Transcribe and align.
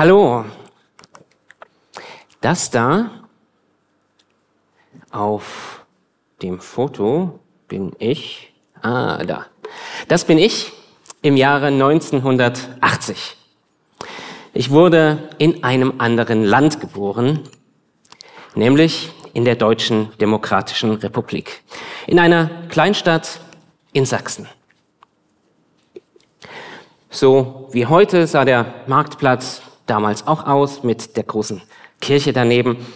Hallo. 0.00 0.46
Das 2.40 2.70
da 2.70 3.10
auf 5.10 5.84
dem 6.40 6.58
Foto 6.58 7.38
bin 7.68 7.92
ich. 7.98 8.50
Ah, 8.80 9.22
da. 9.22 9.44
Das 10.08 10.24
bin 10.24 10.38
ich 10.38 10.72
im 11.20 11.36
Jahre 11.36 11.66
1980. 11.66 13.36
Ich 14.54 14.70
wurde 14.70 15.28
in 15.36 15.64
einem 15.64 15.92
anderen 15.98 16.44
Land 16.44 16.80
geboren, 16.80 17.40
nämlich 18.54 19.12
in 19.34 19.44
der 19.44 19.56
Deutschen 19.56 20.16
Demokratischen 20.18 20.92
Republik, 20.92 21.62
in 22.06 22.18
einer 22.18 22.48
Kleinstadt 22.70 23.40
in 23.92 24.06
Sachsen. 24.06 24.48
So 27.10 27.68
wie 27.72 27.84
heute 27.84 28.26
sah 28.26 28.46
der 28.46 28.64
Marktplatz 28.86 29.60
damals 29.90 30.26
auch 30.26 30.46
aus 30.46 30.82
mit 30.82 31.16
der 31.16 31.24
großen 31.24 31.60
Kirche 32.00 32.32
daneben. 32.32 32.86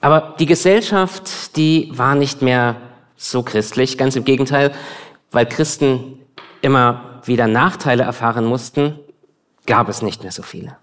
Aber 0.00 0.34
die 0.38 0.46
Gesellschaft, 0.46 1.56
die 1.56 1.90
war 1.94 2.14
nicht 2.14 2.42
mehr 2.42 2.76
so 3.16 3.42
christlich, 3.42 3.96
ganz 3.96 4.16
im 4.16 4.24
Gegenteil, 4.24 4.72
weil 5.30 5.46
Christen 5.46 6.18
immer 6.60 7.20
wieder 7.24 7.46
Nachteile 7.46 8.02
erfahren 8.02 8.44
mussten, 8.44 8.98
gab 9.66 9.88
es 9.88 10.02
nicht 10.02 10.22
mehr 10.22 10.32
so 10.32 10.42
viele. 10.42 10.76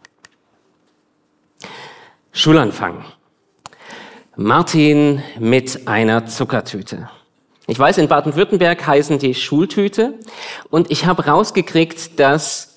Schulanfang. 2.31 3.05
Martin 4.35 5.21
mit 5.37 5.87
einer 5.87 6.25
Zuckertüte. 6.25 7.09
Ich 7.67 7.77
weiß, 7.77 7.99
in 7.99 8.07
Baden-Württemberg 8.07 8.87
heißen 8.87 9.19
die 9.19 9.35
Schultüte 9.35 10.15
und 10.69 10.89
ich 10.89 11.05
habe 11.05 11.27
rausgekriegt, 11.27 12.19
dass 12.19 12.70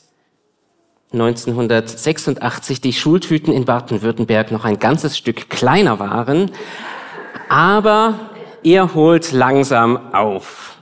1986 1.14 2.80
die 2.80 2.92
Schultüten 2.92 3.52
in 3.52 3.64
Baden-Württemberg 3.64 4.50
noch 4.50 4.64
ein 4.64 4.78
ganzes 4.78 5.16
Stück 5.16 5.48
kleiner 5.48 5.98
waren, 5.98 6.50
aber 7.48 8.30
ihr 8.62 8.94
holt 8.94 9.32
langsam 9.32 10.12
auf. 10.12 10.76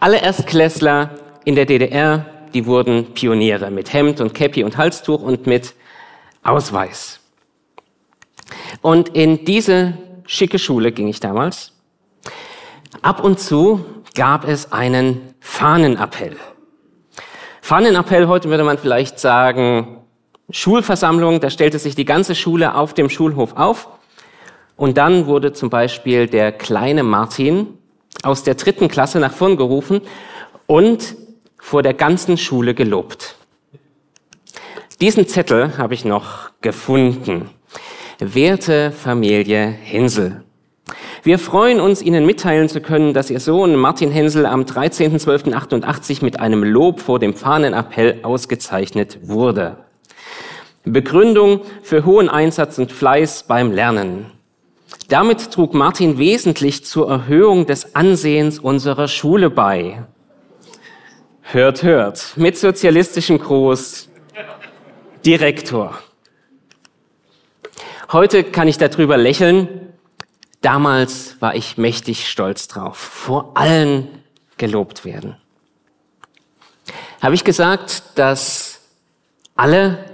Alle 0.00 0.22
Erstklässler 0.22 1.10
in 1.44 1.54
der 1.54 1.66
DDR, 1.66 2.26
die 2.54 2.66
wurden 2.66 3.12
Pioniere 3.14 3.70
mit 3.70 3.92
Hemd 3.92 4.20
und 4.20 4.34
Käppi 4.34 4.64
und 4.64 4.76
Halstuch 4.76 5.22
und 5.22 5.46
mit 5.46 5.74
Ausweis. 6.42 7.20
Und 8.82 9.10
in 9.10 9.44
diese 9.44 9.94
schicke 10.26 10.58
Schule 10.58 10.92
ging 10.92 11.08
ich 11.08 11.20
damals. 11.20 11.72
Ab 13.02 13.22
und 13.22 13.38
zu 13.38 13.84
gab 14.14 14.46
es 14.46 14.72
einen 14.72 15.34
Fahnenappell. 15.40 16.36
Fahnenappell, 17.70 18.26
heute 18.26 18.50
würde 18.50 18.64
man 18.64 18.78
vielleicht 18.78 19.20
sagen, 19.20 19.98
Schulversammlung, 20.50 21.38
da 21.38 21.50
stellte 21.50 21.78
sich 21.78 21.94
die 21.94 22.04
ganze 22.04 22.34
Schule 22.34 22.74
auf 22.74 22.94
dem 22.94 23.08
Schulhof 23.08 23.52
auf. 23.56 23.86
Und 24.76 24.98
dann 24.98 25.26
wurde 25.26 25.52
zum 25.52 25.70
Beispiel 25.70 26.26
der 26.26 26.50
kleine 26.50 27.04
Martin 27.04 27.68
aus 28.24 28.42
der 28.42 28.56
dritten 28.56 28.88
Klasse 28.88 29.20
nach 29.20 29.32
vorn 29.32 29.56
gerufen 29.56 30.00
und 30.66 31.14
vor 31.58 31.84
der 31.84 31.94
ganzen 31.94 32.38
Schule 32.38 32.74
gelobt. 32.74 33.36
Diesen 35.00 35.28
Zettel 35.28 35.78
habe 35.78 35.94
ich 35.94 36.04
noch 36.04 36.50
gefunden. 36.62 37.50
Werte 38.18 38.90
Familie 38.90 39.68
Hinsel. 39.68 40.42
Wir 41.22 41.38
freuen 41.38 41.80
uns, 41.80 42.00
Ihnen 42.00 42.24
mitteilen 42.24 42.70
zu 42.70 42.80
können, 42.80 43.12
dass 43.12 43.30
Ihr 43.30 43.40
Sohn 43.40 43.76
Martin 43.76 44.10
Hensel 44.10 44.46
am 44.46 44.62
13.12.88 44.62 46.24
mit 46.24 46.40
einem 46.40 46.64
Lob 46.64 47.00
vor 47.00 47.18
dem 47.18 47.34
Fahnenappell 47.34 48.20
ausgezeichnet 48.22 49.18
wurde. 49.22 49.76
Begründung 50.84 51.60
für 51.82 52.06
hohen 52.06 52.30
Einsatz 52.30 52.78
und 52.78 52.90
Fleiß 52.90 53.42
beim 53.42 53.70
Lernen. 53.70 54.32
Damit 55.10 55.52
trug 55.52 55.74
Martin 55.74 56.16
wesentlich 56.16 56.86
zur 56.86 57.10
Erhöhung 57.10 57.66
des 57.66 57.94
Ansehens 57.94 58.58
unserer 58.58 59.06
Schule 59.06 59.50
bei. 59.50 60.04
Hört, 61.42 61.82
hört. 61.82 62.32
Mit 62.36 62.56
sozialistischem 62.56 63.38
Gruß. 63.38 64.08
Direktor. 65.26 65.98
Heute 68.10 68.42
kann 68.42 68.68
ich 68.68 68.78
darüber 68.78 69.18
lächeln, 69.18 69.89
Damals 70.60 71.40
war 71.40 71.54
ich 71.54 71.78
mächtig 71.78 72.28
stolz 72.28 72.68
drauf, 72.68 72.98
vor 72.98 73.52
allen 73.56 74.08
gelobt 74.58 75.04
werden. 75.04 75.36
Habe 77.22 77.34
ich 77.34 77.44
gesagt, 77.44 78.02
dass 78.16 78.80
alle 79.56 80.04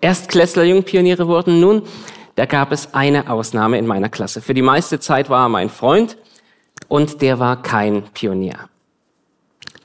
Erstklässler 0.00 0.64
Jungpioniere 0.64 1.26
wurden? 1.26 1.60
Nun, 1.60 1.82
da 2.34 2.46
gab 2.46 2.72
es 2.72 2.92
eine 2.94 3.30
Ausnahme 3.30 3.78
in 3.78 3.86
meiner 3.86 4.08
Klasse. 4.08 4.42
Für 4.42 4.54
die 4.54 4.62
meiste 4.62 5.00
Zeit 5.00 5.30
war 5.30 5.46
er 5.46 5.48
mein 5.48 5.70
Freund 5.70 6.18
und 6.88 7.22
der 7.22 7.38
war 7.38 7.62
kein 7.62 8.02
Pionier. 8.12 8.68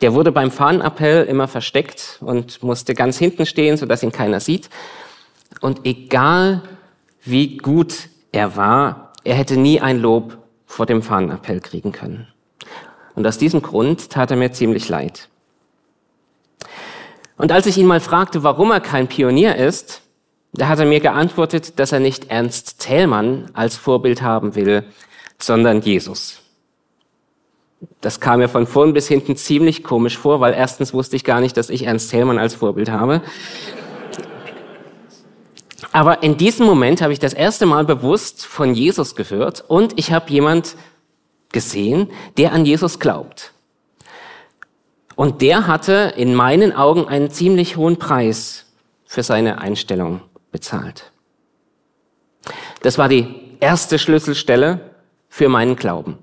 Der 0.01 0.13
wurde 0.13 0.31
beim 0.31 0.51
Fahnenappell 0.51 1.25
immer 1.25 1.47
versteckt 1.47 2.17
und 2.21 2.63
musste 2.63 2.93
ganz 2.93 3.17
hinten 3.17 3.45
stehen, 3.45 3.77
sodass 3.77 4.03
ihn 4.03 4.11
keiner 4.11 4.39
sieht. 4.39 4.69
Und 5.61 5.85
egal 5.85 6.63
wie 7.23 7.57
gut 7.57 8.09
er 8.31 8.55
war, 8.55 9.08
er 9.23 9.35
hätte 9.35 9.57
nie 9.57 9.79
ein 9.79 9.99
Lob 9.99 10.37
vor 10.65 10.85
dem 10.85 11.01
Fahnenappell 11.01 11.59
kriegen 11.59 11.91
können. 11.91 12.27
Und 13.15 13.27
aus 13.27 13.37
diesem 13.37 13.61
Grund 13.61 14.09
tat 14.09 14.31
er 14.31 14.37
mir 14.37 14.51
ziemlich 14.51 14.87
leid. 14.87 15.27
Und 17.37 17.51
als 17.51 17.65
ich 17.65 17.77
ihn 17.77 17.87
mal 17.87 17.99
fragte, 17.99 18.43
warum 18.43 18.71
er 18.71 18.81
kein 18.81 19.07
Pionier 19.07 19.55
ist, 19.55 20.01
da 20.53 20.67
hat 20.67 20.79
er 20.79 20.85
mir 20.85 20.99
geantwortet, 20.99 21.79
dass 21.79 21.91
er 21.91 21.99
nicht 21.99 22.29
Ernst 22.29 22.79
Thälmann 22.79 23.49
als 23.53 23.77
Vorbild 23.77 24.21
haben 24.21 24.55
will, 24.55 24.83
sondern 25.37 25.81
Jesus. 25.81 26.39
Das 28.01 28.19
kam 28.19 28.39
mir 28.39 28.49
von 28.49 28.67
vorn 28.67 28.93
bis 28.93 29.07
hinten 29.07 29.35
ziemlich 29.35 29.83
komisch 29.83 30.17
vor, 30.17 30.41
weil 30.41 30.53
erstens 30.53 30.93
wusste 30.93 31.15
ich 31.15 31.23
gar 31.23 31.39
nicht, 31.39 31.55
dass 31.55 31.69
ich 31.69 31.83
Ernst 31.83 32.11
Thälmann 32.11 32.39
als 32.39 32.55
Vorbild 32.55 32.89
habe. 32.89 33.21
Aber 35.99 36.23
in 36.23 36.37
diesem 36.37 36.65
Moment 36.65 37.01
habe 37.01 37.11
ich 37.11 37.19
das 37.19 37.33
erste 37.33 37.65
Mal 37.65 37.83
bewusst 37.83 38.45
von 38.45 38.73
Jesus 38.73 39.17
gehört 39.17 39.65
und 39.67 39.99
ich 39.99 40.13
habe 40.13 40.31
jemand 40.31 40.77
gesehen, 41.51 42.09
der 42.37 42.53
an 42.53 42.65
Jesus 42.65 42.99
glaubt. 42.99 43.51
Und 45.17 45.41
der 45.41 45.67
hatte 45.67 46.13
in 46.15 46.35
meinen 46.35 46.73
Augen 46.73 47.05
einen 47.05 47.31
ziemlich 47.31 47.75
hohen 47.75 47.99
Preis 47.99 48.67
für 49.07 49.23
seine 49.23 49.59
Einstellung 49.59 50.21
bezahlt. 50.53 51.11
Das 52.81 52.97
war 52.97 53.09
die 53.09 53.57
erste 53.59 53.99
Schlüsselstelle 53.99 54.79
für 55.27 55.49
meinen 55.49 55.75
Glauben. 55.75 56.19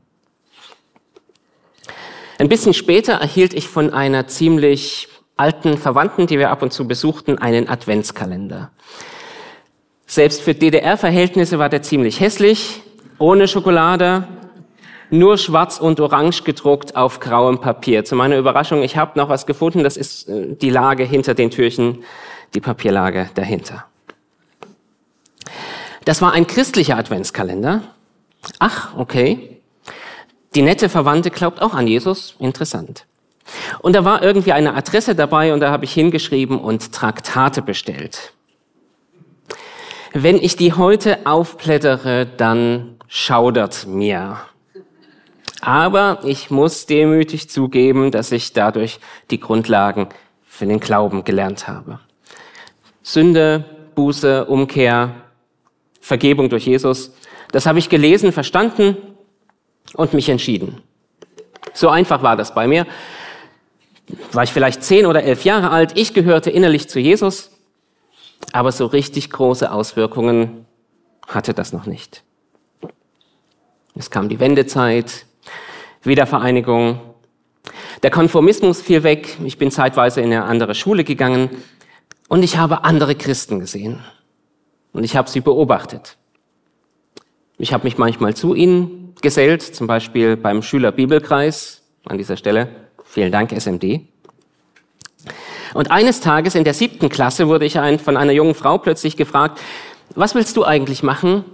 Ein 2.39 2.49
bisschen 2.49 2.73
später 2.73 3.13
erhielt 3.13 3.53
ich 3.53 3.69
von 3.69 3.93
einer 3.93 4.27
ziemlich 4.27 5.09
alten 5.37 5.77
Verwandten, 5.77 6.27
die 6.27 6.39
wir 6.39 6.49
ab 6.49 6.63
und 6.63 6.73
zu 6.73 6.89
besuchten, 6.89 7.37
einen 7.37 7.69
Adventskalender. 7.69 8.71
Selbst 10.07 10.41
für 10.41 10.55
DDR-Verhältnisse 10.55 11.59
war 11.59 11.69
der 11.69 11.83
ziemlich 11.83 12.21
hässlich, 12.21 12.83
ohne 13.19 13.49
Schokolade, 13.49 14.27
nur 15.11 15.37
schwarz 15.37 15.79
und 15.79 16.01
orange 16.01 16.43
gedruckt 16.43 16.97
auf 16.97 17.21
grauem 17.21 17.61
Papier. 17.61 18.05
Zu 18.05 18.17
meiner 18.17 18.39
Überraschung, 18.39 18.83
ich 18.83 18.97
habe 18.97 19.19
noch 19.19 19.29
was 19.29 19.47
gefunden, 19.47 19.83
das 19.83 19.97
ist 19.97 20.29
äh, 20.29 20.55
die 20.55 20.71
Lage 20.71 21.05
hinter 21.05 21.35
den 21.35 21.51
Türchen, 21.51 22.05
die 22.55 22.61
Papierlage 22.61 23.31
dahinter. 23.35 23.85
Das 26.05 26.23
war 26.23 26.33
ein 26.33 26.47
christlicher 26.47 26.97
Adventskalender. 26.97 27.83
Ach, 28.61 28.97
okay. 28.97 29.61
Die 30.55 30.63
nette 30.63 30.89
Verwandte 30.89 31.31
glaubt 31.31 31.61
auch 31.61 31.75
an 31.75 31.89
Jesus. 31.89 32.37
Interessant. 32.39 33.07
Und 33.81 33.95
da 33.95 34.05
war 34.05 34.23
irgendwie 34.23 34.53
eine 34.53 34.75
Adresse 34.75 35.15
dabei 35.15 35.53
und 35.53 35.61
da 35.61 35.71
habe 35.71 35.85
ich 35.85 35.93
hingeschrieben 35.93 36.59
und 36.59 36.93
Traktate 36.93 37.61
bestellt. 37.61 38.33
Wenn 40.19 40.37
ich 40.37 40.57
die 40.57 40.73
heute 40.73 41.27
aufblättere, 41.27 42.25
dann 42.25 42.97
schaudert 43.07 43.87
mir. 43.87 44.39
Aber 45.61 46.21
ich 46.25 46.51
muss 46.51 46.87
demütig 46.87 47.51
zugeben, 47.51 48.11
dass 48.11 48.33
ich 48.33 48.55
dadurch 48.55 48.99
die 49.31 49.39
Grundlagen 49.39 50.09
für 50.47 50.65
den 50.65 50.81
Glauben 50.81 51.25
gelernt 51.25 51.69
habe. 51.69 52.01
Sünde, 53.03 53.67
Buße, 53.95 54.47
Umkehr, 54.47 55.17
Vergebung 56.01 56.49
durch 56.49 56.67
Jesus, 56.67 57.13
das 57.53 57.67
habe 57.67 57.79
ich 57.79 57.91
gelesen, 57.91 58.33
verstanden 58.33 58.97
und 59.93 60.15
mich 60.15 60.31
entschieden. 60.31 60.81
So 61.75 61.91
einfach 61.91 62.23
war 62.23 62.39
das 62.39 62.55
bei 62.55 62.67
mir. 62.67 62.87
War 64.33 64.45
ich 64.45 64.51
vielleicht 64.55 64.83
zehn 64.83 65.05
oder 65.05 65.25
elf 65.25 65.45
Jahre 65.45 65.69
alt, 65.69 65.93
ich 65.95 66.15
gehörte 66.15 66.49
innerlich 66.49 66.89
zu 66.89 67.01
Jesus 67.01 67.51
aber 68.53 68.73
so 68.73 68.87
richtig 68.87 69.31
große 69.31 69.71
Auswirkungen 69.71 70.67
hatte 71.27 71.55
das 71.55 71.73
noch 71.73 71.87
nicht. 71.87 72.23
Es 73.95 74.11
kam 74.11 74.29
die 74.29 74.41
Wendezeit, 74.41 75.27
Wiedervereinigung. 76.03 77.01
Der 78.03 78.11
Konformismus 78.11 78.81
fiel 78.81 79.03
weg. 79.03 79.39
Ich 79.45 79.59
bin 79.59 79.71
zeitweise 79.71 80.21
in 80.21 80.27
eine 80.27 80.45
andere 80.45 80.75
Schule 80.75 81.03
gegangen. 81.03 81.51
Und 82.29 82.43
ich 82.43 82.57
habe 82.59 82.85
andere 82.85 83.15
Christen 83.15 83.59
gesehen. 83.59 84.01
Und 84.93 85.05
ich 85.05 85.17
habe 85.17 85.29
sie 85.29 85.41
beobachtet. 85.41 86.17
Ich 87.59 87.73
habe 87.73 87.85
mich 87.85 87.99
manchmal 87.99 88.35
zu 88.35 88.55
ihnen 88.55 89.15
gesellt, 89.23 89.63
zum 89.63 89.87
Beispiel 89.87 90.37
beim 90.37 90.63
Schülerbibelkreis. 90.63 91.83
An 92.05 92.19
dieser 92.19 92.37
Stelle 92.37 92.69
vielen 93.05 93.33
Dank, 93.33 93.53
SMD. 93.53 94.03
Und 95.77 95.91
eines 95.91 96.21
Tages 96.21 96.55
in 96.55 96.65
der 96.65 96.73
siebten 96.73 97.11
Klasse 97.11 97.49
wurde 97.49 97.67
ich 97.67 97.79
ein, 97.79 97.99
von 97.99 98.17
einer 98.17 98.33
jungen 98.33 98.55
Frau 98.55 98.79
plötzlich 98.79 99.19
gefragt, 99.19 99.61
was 100.15 100.35
willst 100.35 100.57
du 100.57 100.65
eigentlich 100.65 101.03
machen? 101.03 101.45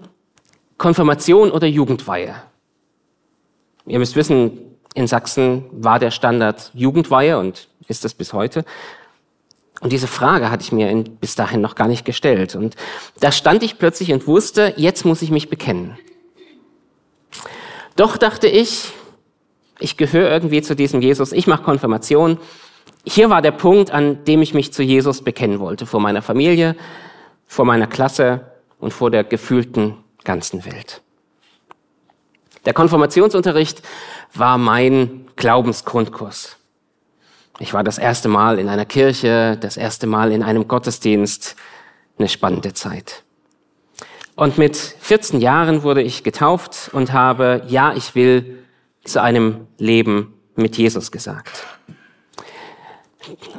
Konfirmation 0.79 1.51
oder 1.51 1.67
Jugendweihe? 1.67 2.37
Ihr 3.85 3.99
müsst 3.99 4.15
wissen, 4.15 4.59
in 4.95 5.09
Sachsen 5.09 5.65
war 5.73 5.99
der 5.99 6.13
Standard 6.13 6.71
Jugendweihe 6.73 7.37
und 7.37 7.67
ist 7.89 8.05
das 8.05 8.15
bis 8.15 8.33
heute. 8.33 8.65
Und 9.81 9.93
diese 9.93 10.07
Frage 10.07 10.53
hatte 10.53 10.63
ich 10.63 10.71
mir 10.71 11.05
bis 11.21 11.35
dahin 11.35 11.61
noch 11.61 11.75
gar 11.75 11.89
nicht 11.89 12.05
gestellt. 12.05 12.55
Und 12.55 12.77
da 13.19 13.33
stand 13.33 13.65
ich 13.65 13.77
plötzlich 13.77 14.13
und 14.13 14.29
wusste, 14.29 14.73
jetzt 14.77 15.05
muss 15.05 15.23
ich 15.23 15.33
mich 15.33 15.51
bekennen. 15.51 15.99
Doch 17.97 18.17
dachte 18.17 18.47
ich, 18.47 18.93
ich 19.81 19.97
gehöre 19.97 20.31
irgendwie 20.31 20.63
zu 20.63 20.77
diesem 20.77 21.03
Jesus, 21.03 21.33
ich 21.33 21.49
mache 21.49 21.65
Konfirmation. 21.65 22.39
Hier 23.05 23.31
war 23.31 23.43
der 23.43 23.51
Punkt, 23.51 23.91
an 23.91 24.25
dem 24.25 24.43
ich 24.43 24.55
mich 24.55 24.73
zu 24.73 24.83
Jesus 24.83 25.23
bekennen 25.23 25.59
wollte, 25.59 25.87
vor 25.87 26.01
meiner 26.01 26.23
Familie, 26.23 26.77
vor 27.47 27.65
meiner 27.65 27.87
Klasse 27.87 28.53
und 28.79 28.93
vor 28.93 29.11
der 29.11 29.25
gefühlten 29.25 29.97
ganzen 30.25 30.65
Welt. 30.65 31.03
Der 32.65 32.75
Konfirmationsunterricht 32.75 33.83
war 34.35 34.57
mein 34.57 35.27
Glaubensgrundkurs. 35.37 36.57
Ich 37.59 37.75
war 37.75 37.85
das 37.85 37.99
erste 37.99 38.29
Mal 38.29 38.59
in 38.59 38.69
einer 38.69 38.85
Kirche, 38.85 39.57
das 39.61 39.77
erste 39.77 40.07
Mal 40.07 40.33
in 40.33 40.43
einem 40.43 40.69
Gottesdienst. 40.69 41.57
Eine 42.19 42.29
spannende 42.29 42.73
Zeit. 42.73 43.25
Und 44.37 44.59
mit 44.59 44.77
14 44.77 45.41
Jahren 45.41 45.83
wurde 45.83 46.03
ich 46.03 46.25
getauft 46.25 46.91
und 46.93 47.13
habe, 47.13 47.63
ja, 47.69 47.95
ich 47.95 48.15
will 48.15 48.65
zu 49.05 49.21
einem 49.21 49.67
Leben 49.79 50.35
mit 50.55 50.77
Jesus 50.77 51.11
gesagt. 51.11 51.65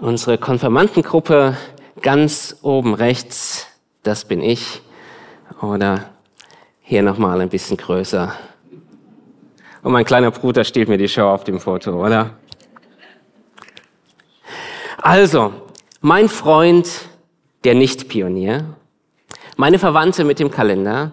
Unsere 0.01 0.37
Konfirmandengruppe 0.37 1.57
ganz 2.01 2.57
oben 2.61 2.93
rechts, 2.93 3.67
das 4.03 4.25
bin 4.25 4.41
ich. 4.41 4.81
Oder 5.61 6.09
hier 6.81 7.01
nochmal 7.01 7.39
ein 7.41 7.49
bisschen 7.49 7.77
größer. 7.77 8.33
Und 9.81 9.91
mein 9.91 10.05
kleiner 10.05 10.31
Bruder 10.31 10.63
stiehlt 10.63 10.89
mir 10.89 10.97
die 10.97 11.07
Show 11.07 11.27
auf 11.27 11.43
dem 11.43 11.59
Foto, 11.59 12.05
oder? 12.05 12.31
Also, 15.01 15.53
mein 16.01 16.29
Freund, 16.29 16.89
der 17.63 17.75
Nicht-Pionier, 17.75 18.75
meine 19.57 19.79
Verwandte 19.79 20.23
mit 20.23 20.39
dem 20.39 20.51
Kalender, 20.51 21.11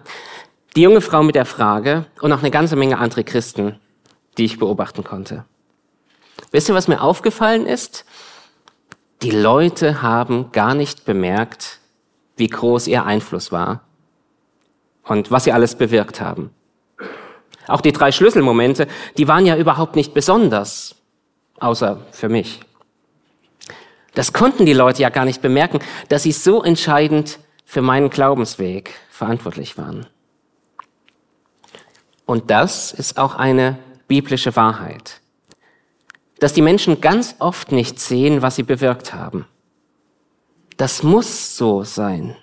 die 0.75 0.81
junge 0.81 1.01
Frau 1.01 1.23
mit 1.23 1.35
der 1.35 1.45
Frage 1.45 2.05
und 2.21 2.29
noch 2.29 2.39
eine 2.39 2.51
ganze 2.51 2.75
Menge 2.75 2.97
andere 2.97 3.23
Christen, 3.23 3.79
die 4.37 4.45
ich 4.45 4.59
beobachten 4.59 5.03
konnte. 5.03 5.45
Wisst 6.51 6.69
ihr, 6.69 6.75
was 6.75 6.87
mir 6.87 7.01
aufgefallen 7.01 7.65
ist? 7.65 8.05
Die 9.21 9.31
Leute 9.31 10.01
haben 10.01 10.51
gar 10.51 10.73
nicht 10.73 11.05
bemerkt, 11.05 11.79
wie 12.37 12.47
groß 12.47 12.87
ihr 12.87 13.05
Einfluss 13.05 13.51
war 13.51 13.81
und 15.03 15.29
was 15.29 15.43
sie 15.43 15.51
alles 15.51 15.75
bewirkt 15.75 16.21
haben. 16.21 16.49
Auch 17.67 17.81
die 17.81 17.91
drei 17.91 18.11
Schlüsselmomente, 18.11 18.87
die 19.17 19.27
waren 19.27 19.45
ja 19.45 19.55
überhaupt 19.55 19.95
nicht 19.95 20.15
besonders, 20.15 20.95
außer 21.59 22.01
für 22.11 22.29
mich. 22.29 22.61
Das 24.15 24.33
konnten 24.33 24.65
die 24.65 24.73
Leute 24.73 25.03
ja 25.03 25.09
gar 25.09 25.25
nicht 25.25 25.41
bemerken, 25.41 25.79
dass 26.09 26.23
sie 26.23 26.31
so 26.31 26.63
entscheidend 26.63 27.39
für 27.63 27.83
meinen 27.83 28.09
Glaubensweg 28.09 28.91
verantwortlich 29.09 29.77
waren. 29.77 30.07
Und 32.25 32.49
das 32.49 32.91
ist 32.91 33.17
auch 33.17 33.35
eine 33.35 33.77
biblische 34.07 34.55
Wahrheit, 34.55 35.20
dass 36.41 36.53
die 36.53 36.63
Menschen 36.63 37.01
ganz 37.01 37.35
oft 37.37 37.71
nicht 37.71 37.99
sehen, 37.99 38.41
was 38.41 38.55
sie 38.55 38.63
bewirkt 38.63 39.13
haben. 39.13 39.45
Das 40.75 41.03
muss 41.03 41.55
so 41.55 41.83
sein. 41.83 42.35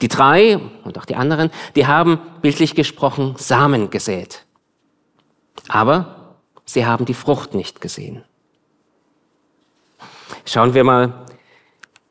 Die 0.00 0.08
drei 0.08 0.56
und 0.84 0.96
auch 0.96 1.04
die 1.04 1.16
anderen, 1.16 1.50
die 1.76 1.86
haben 1.86 2.18
bildlich 2.40 2.74
gesprochen 2.74 3.34
Samen 3.36 3.90
gesät. 3.90 4.46
Aber 5.68 6.38
sie 6.64 6.86
haben 6.86 7.04
die 7.04 7.12
Frucht 7.12 7.52
nicht 7.52 7.82
gesehen. 7.82 8.24
Schauen 10.46 10.72
wir 10.72 10.84
mal 10.84 11.26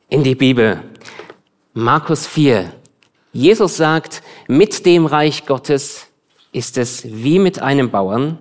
in 0.08 0.22
die 0.22 0.36
Bibel. 0.36 0.80
Markus 1.74 2.28
4. 2.28 2.72
Jesus 3.32 3.78
sagt, 3.78 4.22
mit 4.46 4.86
dem 4.86 5.06
Reich 5.06 5.44
Gottes 5.44 6.06
ist 6.52 6.78
es 6.78 7.04
wie 7.04 7.40
mit 7.40 7.60
einem 7.60 7.90
Bauern, 7.90 8.38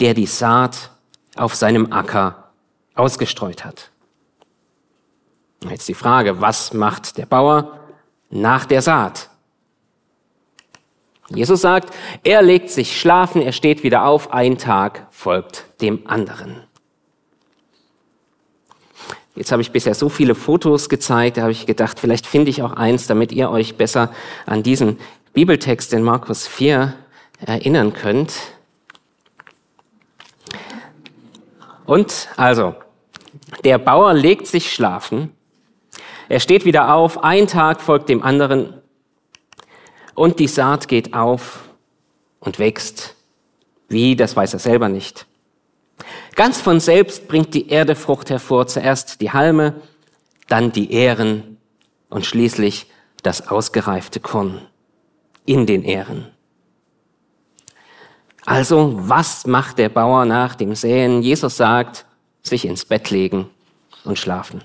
der 0.00 0.14
die 0.14 0.26
Saat 0.26 0.90
auf 1.36 1.54
seinem 1.54 1.92
Acker 1.92 2.50
ausgestreut 2.94 3.64
hat. 3.64 3.90
Jetzt 5.68 5.88
die 5.88 5.94
Frage, 5.94 6.40
was 6.40 6.72
macht 6.72 7.18
der 7.18 7.26
Bauer 7.26 7.80
nach 8.30 8.64
der 8.64 8.82
Saat? 8.82 9.28
Jesus 11.28 11.60
sagt, 11.60 11.94
er 12.24 12.42
legt 12.42 12.70
sich 12.70 12.98
schlafen, 12.98 13.40
er 13.40 13.52
steht 13.52 13.84
wieder 13.84 14.04
auf, 14.04 14.32
ein 14.32 14.58
Tag 14.58 15.06
folgt 15.10 15.64
dem 15.80 16.06
anderen. 16.06 16.64
Jetzt 19.36 19.52
habe 19.52 19.62
ich 19.62 19.70
bisher 19.70 19.94
so 19.94 20.08
viele 20.08 20.34
Fotos 20.34 20.88
gezeigt, 20.88 21.36
da 21.36 21.42
habe 21.42 21.52
ich 21.52 21.66
gedacht, 21.66 22.00
vielleicht 22.00 22.26
finde 22.26 22.50
ich 22.50 22.62
auch 22.62 22.72
eins, 22.72 23.06
damit 23.06 23.30
ihr 23.30 23.48
euch 23.48 23.76
besser 23.76 24.12
an 24.44 24.62
diesen 24.64 24.98
Bibeltext 25.32 25.92
in 25.92 26.02
Markus 26.02 26.48
4 26.48 26.94
erinnern 27.46 27.92
könnt. 27.92 28.32
Und 31.90 32.28
also, 32.36 32.76
der 33.64 33.76
Bauer 33.78 34.14
legt 34.14 34.46
sich 34.46 34.72
schlafen, 34.72 35.32
er 36.28 36.38
steht 36.38 36.64
wieder 36.64 36.94
auf, 36.94 37.24
ein 37.24 37.48
Tag 37.48 37.80
folgt 37.80 38.08
dem 38.08 38.22
anderen 38.22 38.74
und 40.14 40.38
die 40.38 40.46
Saat 40.46 40.86
geht 40.86 41.14
auf 41.14 41.68
und 42.38 42.60
wächst. 42.60 43.16
Wie, 43.88 44.14
das 44.14 44.36
weiß 44.36 44.52
er 44.52 44.60
selber 44.60 44.88
nicht. 44.88 45.26
Ganz 46.36 46.60
von 46.60 46.78
selbst 46.78 47.26
bringt 47.26 47.54
die 47.54 47.70
Erde 47.70 47.96
Frucht 47.96 48.30
hervor, 48.30 48.68
zuerst 48.68 49.20
die 49.20 49.32
Halme, 49.32 49.82
dann 50.46 50.70
die 50.70 50.92
Ähren 50.92 51.56
und 52.08 52.24
schließlich 52.24 52.86
das 53.24 53.48
ausgereifte 53.48 54.20
Korn 54.20 54.64
in 55.44 55.66
den 55.66 55.82
Ähren. 55.82 56.28
Also, 58.46 58.94
was 58.96 59.46
macht 59.46 59.78
der 59.78 59.88
Bauer 59.88 60.24
nach 60.24 60.54
dem 60.54 60.74
Säen? 60.74 61.22
Jesus 61.22 61.56
sagt, 61.56 62.06
sich 62.42 62.64
ins 62.64 62.84
Bett 62.84 63.10
legen 63.10 63.50
und 64.04 64.18
schlafen. 64.18 64.64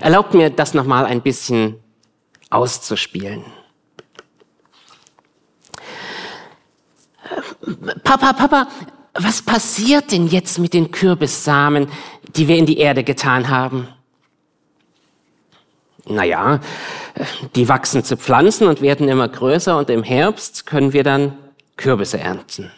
Erlaubt 0.00 0.34
mir, 0.34 0.50
das 0.50 0.74
nochmal 0.74 1.06
ein 1.06 1.22
bisschen 1.22 1.76
auszuspielen. 2.50 3.44
Papa, 8.02 8.32
Papa, 8.32 8.68
was 9.14 9.42
passiert 9.42 10.12
denn 10.12 10.28
jetzt 10.28 10.58
mit 10.58 10.72
den 10.72 10.90
Kürbissamen, 10.90 11.88
die 12.36 12.48
wir 12.48 12.56
in 12.56 12.66
die 12.66 12.78
Erde 12.78 13.04
getan 13.04 13.48
haben? 13.48 13.88
Naja, 16.08 16.60
die 17.54 17.68
wachsen 17.68 18.02
zu 18.02 18.16
Pflanzen 18.16 18.66
und 18.66 18.80
werden 18.80 19.08
immer 19.08 19.28
größer 19.28 19.76
und 19.76 19.90
im 19.90 20.02
Herbst 20.02 20.66
können 20.66 20.92
wir 20.92 21.04
dann 21.04 21.36
Kürbisse 21.76 22.18
ernten. 22.18 22.70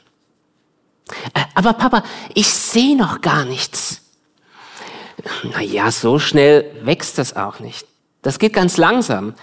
Äh, 1.34 1.40
aber 1.54 1.72
Papa, 1.72 2.02
ich 2.34 2.52
sehe 2.52 2.96
noch 2.96 3.20
gar 3.20 3.44
nichts. 3.44 4.02
Naja, 5.42 5.90
so 5.90 6.18
schnell 6.18 6.70
wächst 6.82 7.18
das 7.18 7.36
auch 7.36 7.60
nicht. 7.60 7.86
Das 8.22 8.38
geht 8.38 8.52
ganz 8.52 8.76
langsam. 8.76 9.34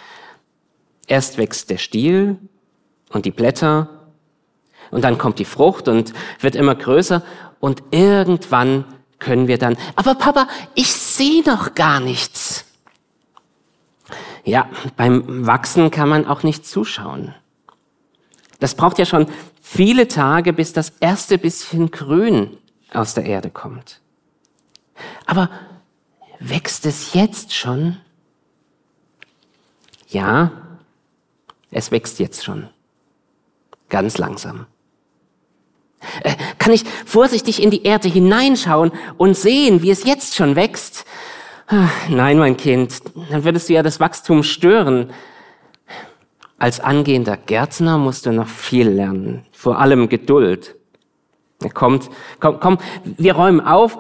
Erst 1.08 1.38
wächst 1.38 1.70
der 1.70 1.78
Stiel 1.78 2.38
und 3.10 3.26
die 3.26 3.32
Blätter 3.32 3.90
und 4.92 5.04
dann 5.04 5.18
kommt 5.18 5.40
die 5.40 5.46
Frucht 5.46 5.88
und 5.88 6.14
wird 6.40 6.56
immer 6.56 6.76
größer 6.76 7.24
und 7.60 7.84
irgendwann 7.92 8.86
können 9.20 9.48
wir 9.48 9.58
dann, 9.58 9.78
aber 9.96 10.16
Papa, 10.16 10.48
ich 10.76 10.94
sehe 10.94 11.44
noch 11.44 11.74
gar 11.74 12.00
nichts. 12.00 12.67
Ja, 14.48 14.70
beim 14.96 15.46
Wachsen 15.46 15.92
kann 15.92 16.08
man 16.08 16.26
auch 16.26 16.42
nicht 16.42 16.66
zuschauen. 16.66 17.36
Das 18.62 18.76
braucht 18.76 18.98
ja 18.98 19.06
schon 19.06 19.28
viele 19.62 20.08
Tage, 20.08 20.54
bis 20.54 20.72
das 20.72 20.94
erste 21.02 21.38
bisschen 21.38 21.92
Grün 21.92 22.56
aus 22.94 23.14
der 23.14 23.26
Erde 23.26 23.50
kommt. 23.50 24.00
Aber 25.26 25.50
wächst 26.40 26.86
es 26.86 27.14
jetzt 27.14 27.54
schon? 27.54 27.98
Ja, 30.08 30.54
es 31.70 31.92
wächst 31.92 32.18
jetzt 32.20 32.46
schon. 32.46 32.70
Ganz 33.90 34.18
langsam. 34.18 34.66
Äh, 36.24 36.36
kann 36.58 36.72
ich 36.72 36.86
vorsichtig 37.06 37.62
in 37.62 37.70
die 37.70 37.84
Erde 37.84 38.08
hineinschauen 38.08 38.94
und 39.18 39.36
sehen, 39.36 39.82
wie 39.82 39.92
es 39.92 40.06
jetzt 40.06 40.36
schon 40.36 40.56
wächst? 40.56 41.04
Ah, 41.70 41.90
nein, 42.10 42.40
mein 42.40 42.56
Kind, 42.56 43.02
dann 43.30 43.44
würdest 43.44 43.68
du 43.68 43.74
ja 43.74 43.84
das 43.84 44.00
Wachstum 44.00 44.42
stören. 44.44 45.12
Als 46.58 46.80
angehender 46.80 47.36
Gärtner 47.36 47.98
musst 47.98 48.26
du 48.26 48.32
noch 48.32 48.48
viel 48.48 48.88
lernen, 48.88 49.46
vor 49.52 49.78
allem 49.78 50.08
Geduld. 50.08 50.76
Kommt, 51.74 52.10
komm, 52.40 52.60
komm, 52.62 52.78
wir 53.04 53.36
räumen 53.36 53.60
auf. 53.60 53.98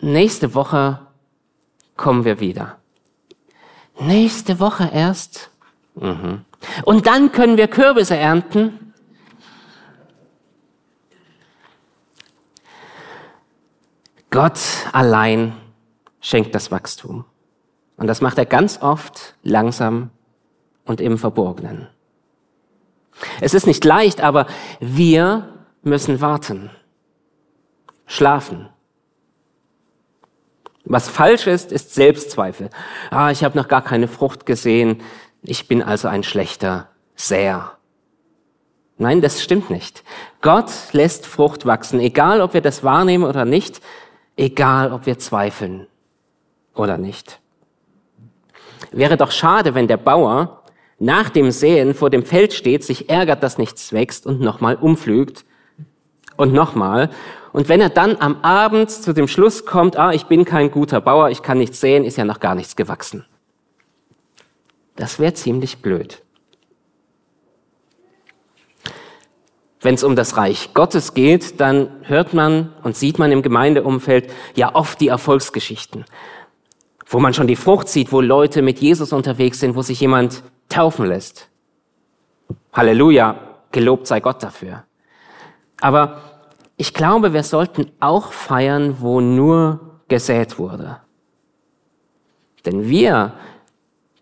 Nächste 0.00 0.54
Woche 0.54 1.00
kommen 1.96 2.24
wir 2.24 2.40
wieder. 2.40 2.78
Nächste 4.00 4.58
Woche 4.58 4.90
erst? 4.92 5.50
Mhm. 5.96 6.44
Und 6.84 7.06
dann 7.06 7.32
können 7.32 7.58
wir 7.58 7.68
Kürbisse 7.68 8.16
ernten? 8.16 8.94
Gott 14.30 14.58
allein 14.92 15.52
schenkt 16.24 16.54
das 16.54 16.70
Wachstum. 16.70 17.26
Und 17.98 18.06
das 18.06 18.22
macht 18.22 18.38
er 18.38 18.46
ganz 18.46 18.80
oft 18.80 19.34
langsam 19.42 20.10
und 20.86 21.00
im 21.00 21.18
Verborgenen. 21.18 21.88
Es 23.40 23.52
ist 23.52 23.66
nicht 23.66 23.84
leicht, 23.84 24.22
aber 24.22 24.46
wir 24.80 25.48
müssen 25.82 26.20
warten, 26.22 26.70
schlafen. 28.06 28.70
Was 30.86 31.08
falsch 31.08 31.46
ist, 31.46 31.70
ist 31.70 31.94
Selbstzweifel. 31.94 32.70
Ah, 33.10 33.30
ich 33.30 33.44
habe 33.44 33.56
noch 33.56 33.68
gar 33.68 33.82
keine 33.82 34.08
Frucht 34.08 34.46
gesehen. 34.46 35.02
Ich 35.42 35.68
bin 35.68 35.82
also 35.82 36.08
ein 36.08 36.22
schlechter 36.22 36.88
Säher. 37.14 37.72
Nein, 38.96 39.20
das 39.20 39.42
stimmt 39.42 39.68
nicht. 39.68 40.04
Gott 40.40 40.72
lässt 40.92 41.26
Frucht 41.26 41.66
wachsen, 41.66 42.00
egal 42.00 42.40
ob 42.40 42.54
wir 42.54 42.62
das 42.62 42.82
wahrnehmen 42.82 43.24
oder 43.24 43.44
nicht, 43.44 43.82
egal 44.36 44.90
ob 44.92 45.06
wir 45.06 45.18
zweifeln 45.18 45.86
oder 46.74 46.98
nicht. 46.98 47.40
Wäre 48.92 49.16
doch 49.16 49.30
schade, 49.30 49.74
wenn 49.74 49.88
der 49.88 49.96
Bauer 49.96 50.62
nach 50.98 51.28
dem 51.30 51.50
Säen 51.50 51.94
vor 51.94 52.10
dem 52.10 52.24
Feld 52.24 52.52
steht, 52.52 52.84
sich 52.84 53.10
ärgert, 53.10 53.42
dass 53.42 53.58
nichts 53.58 53.92
wächst 53.92 54.26
und 54.26 54.40
nochmal 54.40 54.76
umflügt 54.76 55.44
und 56.36 56.52
nochmal. 56.52 57.10
Und 57.52 57.68
wenn 57.68 57.80
er 57.80 57.88
dann 57.88 58.16
am 58.20 58.42
Abend 58.42 58.90
zu 58.90 59.12
dem 59.12 59.28
Schluss 59.28 59.64
kommt, 59.64 59.96
ah, 59.96 60.12
ich 60.12 60.26
bin 60.26 60.44
kein 60.44 60.70
guter 60.70 61.00
Bauer, 61.00 61.30
ich 61.30 61.42
kann 61.42 61.58
nichts 61.58 61.80
säen, 61.80 62.04
ist 62.04 62.16
ja 62.16 62.24
noch 62.24 62.40
gar 62.40 62.54
nichts 62.54 62.76
gewachsen. 62.76 63.24
Das 64.96 65.18
wäre 65.18 65.34
ziemlich 65.34 65.82
blöd. 65.82 66.22
Wenn 69.80 69.96
es 69.96 70.04
um 70.04 70.16
das 70.16 70.38
Reich 70.38 70.72
Gottes 70.72 71.12
geht, 71.12 71.60
dann 71.60 71.90
hört 72.04 72.32
man 72.32 72.72
und 72.82 72.96
sieht 72.96 73.18
man 73.18 73.30
im 73.30 73.42
Gemeindeumfeld 73.42 74.32
ja 74.54 74.74
oft 74.74 74.98
die 75.00 75.08
Erfolgsgeschichten, 75.08 76.06
wo 77.06 77.20
man 77.20 77.34
schon 77.34 77.46
die 77.46 77.56
Frucht 77.56 77.88
sieht, 77.88 78.12
wo 78.12 78.20
Leute 78.20 78.62
mit 78.62 78.78
Jesus 78.78 79.12
unterwegs 79.12 79.60
sind, 79.60 79.76
wo 79.76 79.82
sich 79.82 80.00
jemand 80.00 80.42
taufen 80.68 81.06
lässt. 81.06 81.48
Halleluja, 82.72 83.38
gelobt 83.72 84.06
sei 84.06 84.20
Gott 84.20 84.42
dafür. 84.42 84.84
Aber 85.80 86.20
ich 86.76 86.94
glaube, 86.94 87.32
wir 87.32 87.42
sollten 87.42 87.90
auch 88.00 88.32
feiern, 88.32 88.96
wo 89.00 89.20
nur 89.20 90.00
gesät 90.08 90.58
wurde. 90.58 91.00
Denn 92.64 92.88
wir 92.88 93.34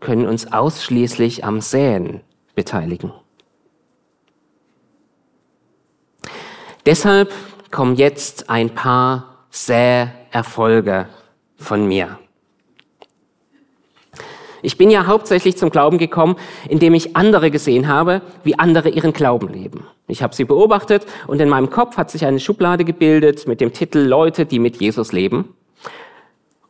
können 0.01 0.27
uns 0.27 0.53
ausschließlich 0.53 1.45
am 1.45 1.61
Säen 1.61 2.21
beteiligen. 2.55 3.13
Deshalb 6.85 7.33
kommen 7.71 7.95
jetzt 7.95 8.51
ein 8.51 8.75
paar 8.75 9.47
Säerfolge 9.51 11.09
von 11.57 11.87
mir. 11.87 12.19
Ich 14.63 14.79
bin 14.79 14.91
ja 14.91 15.07
hauptsächlich 15.07 15.57
zum 15.57 15.71
Glauben 15.71 15.99
gekommen, 15.99 16.37
indem 16.69 16.95
ich 16.95 17.17
andere 17.17 17.51
gesehen 17.51 17.89
habe, 17.89 18.23
wie 18.45 18.59
andere 18.59 18.89
ihren 18.89 19.13
Glauben 19.13 19.49
leben. 19.49 19.87
Ich 20.07 20.23
habe 20.23 20.35
sie 20.35 20.45
beobachtet 20.45 21.05
und 21.27 21.41
in 21.41 21.49
meinem 21.49 21.69
Kopf 21.69 21.97
hat 21.97 22.11
sich 22.11 22.25
eine 22.25 22.39
Schublade 22.39 22.85
gebildet 22.85 23.49
mit 23.49 23.61
dem 23.61 23.73
Titel 23.73 23.99
Leute, 23.99 24.47
die 24.47 24.61
mit 24.61 24.81
Jesus 24.81 25.13
leben. 25.13 25.55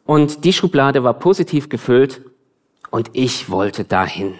Und 0.07 0.45
die 0.45 0.53
Schublade 0.53 1.05
war 1.05 1.15
positiv 1.15 1.69
gefüllt 1.69 2.23
und 2.91 3.11
ich 3.13 3.51
wollte 3.51 3.85
dahin. 3.85 4.35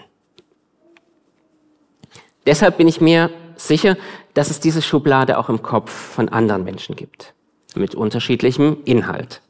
Deshalb 2.45 2.77
bin 2.77 2.87
ich 2.87 2.99
mir 2.99 3.29
sicher, 3.55 3.97
dass 4.33 4.49
es 4.49 4.59
diese 4.59 4.81
Schublade 4.81 5.37
auch 5.37 5.49
im 5.49 5.61
Kopf 5.61 5.91
von 5.91 6.27
anderen 6.29 6.63
Menschen 6.63 6.95
gibt, 6.95 7.33
mit 7.75 7.95
unterschiedlichem 7.95 8.77
Inhalt. 8.83 9.41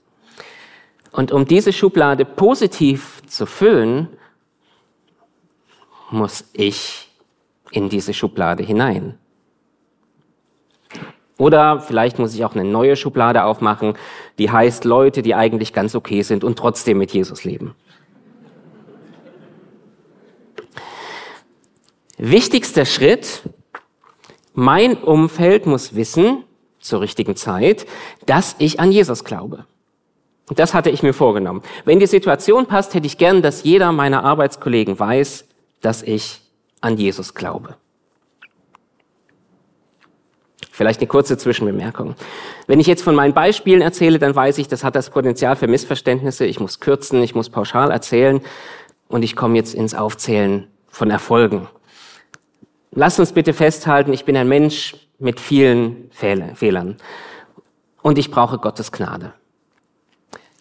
Und 1.11 1.31
um 1.31 1.45
diese 1.45 1.73
Schublade 1.73 2.25
positiv 2.25 3.22
zu 3.33 3.45
füllen, 3.47 4.07
muss 6.11 6.45
ich 6.53 7.09
in 7.71 7.89
diese 7.89 8.13
Schublade 8.13 8.63
hinein. 8.63 9.17
Oder 11.39 11.81
vielleicht 11.81 12.19
muss 12.19 12.35
ich 12.35 12.45
auch 12.45 12.53
eine 12.53 12.63
neue 12.63 12.95
Schublade 12.95 13.43
aufmachen, 13.43 13.97
die 14.37 14.51
heißt 14.51 14.85
Leute, 14.85 15.23
die 15.23 15.33
eigentlich 15.33 15.73
ganz 15.73 15.95
okay 15.95 16.21
sind 16.21 16.43
und 16.43 16.59
trotzdem 16.59 16.99
mit 16.99 17.11
Jesus 17.11 17.43
leben. 17.43 17.73
Wichtigster 22.17 22.85
Schritt, 22.85 23.41
mein 24.53 24.95
Umfeld 24.95 25.65
muss 25.65 25.95
wissen, 25.95 26.43
zur 26.79 27.01
richtigen 27.01 27.35
Zeit, 27.35 27.87
dass 28.27 28.55
ich 28.59 28.79
an 28.79 28.91
Jesus 28.91 29.23
glaube. 29.23 29.65
Das 30.49 30.73
hatte 30.73 30.89
ich 30.89 31.03
mir 31.03 31.13
vorgenommen. 31.13 31.63
Wenn 31.85 31.99
die 31.99 32.07
Situation 32.07 32.65
passt, 32.65 32.93
hätte 32.93 33.07
ich 33.07 33.17
gern, 33.17 33.41
dass 33.41 33.63
jeder 33.63 33.91
meiner 33.91 34.23
Arbeitskollegen 34.23 34.99
weiß, 34.99 35.45
dass 35.81 36.03
ich 36.03 36.41
an 36.81 36.97
Jesus 36.97 37.33
glaube. 37.33 37.75
Vielleicht 40.69 40.99
eine 40.99 41.07
kurze 41.07 41.37
Zwischenbemerkung. 41.37 42.15
Wenn 42.67 42.79
ich 42.79 42.87
jetzt 42.87 43.03
von 43.03 43.15
meinen 43.15 43.33
Beispielen 43.33 43.81
erzähle, 43.81 44.17
dann 44.17 44.35
weiß 44.35 44.57
ich, 44.57 44.67
das 44.67 44.83
hat 44.83 44.95
das 44.95 45.11
Potenzial 45.11 45.55
für 45.55 45.67
Missverständnisse. 45.67 46.45
Ich 46.45 46.59
muss 46.59 46.79
kürzen, 46.79 47.21
ich 47.21 47.35
muss 47.35 47.49
pauschal 47.49 47.91
erzählen 47.91 48.41
und 49.07 49.23
ich 49.23 49.35
komme 49.35 49.55
jetzt 49.55 49.75
ins 49.75 49.93
Aufzählen 49.93 50.67
von 50.89 51.11
Erfolgen. 51.11 51.67
Lasst 52.91 53.19
uns 53.19 53.31
bitte 53.33 53.53
festhalten, 53.53 54.13
ich 54.13 54.25
bin 54.25 54.35
ein 54.35 54.49
Mensch 54.49 54.95
mit 55.19 55.39
vielen 55.39 56.09
Fehlern 56.11 56.97
und 58.01 58.17
ich 58.17 58.31
brauche 58.31 58.57
Gottes 58.57 58.91
Gnade. 58.91 59.33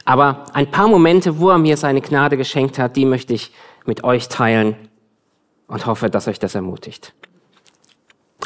Aber 0.05 0.47
ein 0.53 0.71
paar 0.71 0.89
Momente, 0.89 1.39
wo 1.39 1.51
er 1.51 1.59
mir 1.59 1.77
seine 1.77 2.01
Gnade 2.01 2.37
geschenkt 2.37 2.79
hat, 2.79 2.97
die 2.97 3.05
möchte 3.05 3.35
ich 3.35 3.53
mit 3.85 4.05
euch 4.05 4.29
teilen 4.29 4.77
und 5.69 5.87
hoffe, 5.87 6.11
dass 6.11 6.29
euch 6.29 6.39
das 6.39 6.55
ermutigt. 6.55 7.15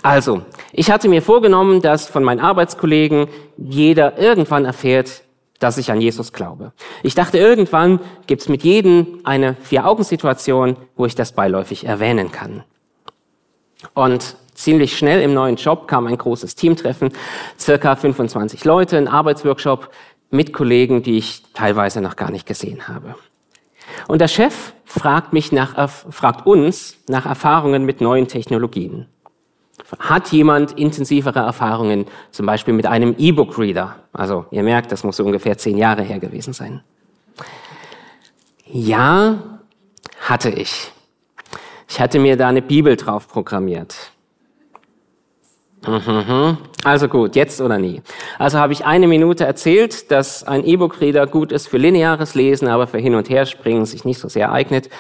Also, 0.03 0.43
ich 0.73 0.91
hatte 0.91 1.09
mir 1.09 1.23
vorgenommen, 1.23 1.81
dass 1.81 2.09
von 2.09 2.23
meinen 2.23 2.41
Arbeitskollegen 2.41 3.29
jeder 3.57 4.19
irgendwann 4.19 4.65
erfährt, 4.65 5.23
dass 5.59 5.79
ich 5.79 5.91
an 5.91 6.01
Jesus 6.01 6.33
glaube. 6.33 6.73
Ich 7.03 7.15
dachte, 7.15 7.39
irgendwann 7.39 8.01
gibt's 8.27 8.49
mit 8.49 8.63
jedem 8.63 9.21
eine 9.25 9.55
Vier-Augen-Situation, 9.55 10.77
wo 10.97 11.07
ich 11.07 11.15
das 11.15 11.33
beiläufig 11.33 11.87
erwähnen 11.87 12.31
kann. 12.31 12.63
Und 13.95 14.37
ziemlich 14.55 14.97
schnell 14.97 15.23
im 15.23 15.35
neuen 15.35 15.57
Job 15.57 15.89
kam 15.89 16.07
ein 16.07 16.19
großes 16.19 16.55
Teamtreffen, 16.55 17.11
circa 17.59 17.97
25 17.97 18.65
Leute, 18.65 18.99
ein 18.99 19.09
Arbeitsworkshop, 19.09 19.91
mit 20.37 20.53
Kollegen, 20.53 21.03
die 21.03 21.19
ich 21.19 21.43
teilweise 21.55 22.01
noch 22.01 22.17
gar 22.17 22.31
nicht 22.31 22.47
gesehen 22.47 22.89
habe. 22.89 23.15
Und 24.09 24.21
der 24.21 24.29
Chef 24.29 24.73
fragt 24.85 25.33
mich 25.33 25.53
nach, 25.53 25.89
fragt 25.89 26.47
uns 26.47 26.99
nach 27.09 27.27
Erfahrungen 27.27 27.85
mit 27.85 28.01
neuen 28.01 28.29
Technologien. 28.29 29.07
Hat 29.99 30.33
jemand 30.33 30.73
intensivere 30.73 31.41
Erfahrungen, 31.41 32.07
zum 32.31 32.47
Beispiel 32.47 32.75
mit 32.75 32.87
einem 32.87 33.15
E-Book-Reader? 33.19 33.97
Also, 34.13 34.47
ihr 34.51 34.63
merkt, 34.63 34.91
das 34.91 35.05
muss 35.05 35.17
so 35.17 35.25
ungefähr 35.25 35.59
zehn 35.59 35.79
Jahre 35.79 36.03
her 36.03 36.19
gewesen 36.19 36.53
sein. 36.53 36.83
Ja, 38.65 39.61
hatte 40.21 40.51
ich. 40.51 40.93
Ich 41.89 42.01
hatte 42.01 42.19
mir 42.19 42.37
da 42.37 42.49
eine 42.49 42.63
Bibel 42.63 42.97
drauf 42.97 43.29
programmiert. 43.29 44.11
Mhm. 45.87 46.59
Also 46.85 47.09
gut, 47.09 47.37
jetzt 47.37 47.61
oder 47.61 47.79
nie. 47.79 48.03
Also 48.39 48.59
habe 48.59 48.73
ich 48.73 48.85
eine 48.85 49.07
Minute 49.07 49.45
erzählt, 49.45 50.11
dass 50.11 50.45
ein 50.45 50.65
E-Book-Reader 50.65 51.27
gut 51.27 51.53
ist 51.53 51.69
für 51.69 51.79
lineares 51.79 52.35
Lesen, 52.35 52.69
aber 52.69 52.87
für 52.87 52.99
Hin- 52.99 53.15
und 53.15 53.31
Herspringen 53.31 53.87
sich 53.87 54.05
nicht 54.05 54.19
so 54.19 54.29
sehr 54.29 54.53
eignet. 54.53 54.91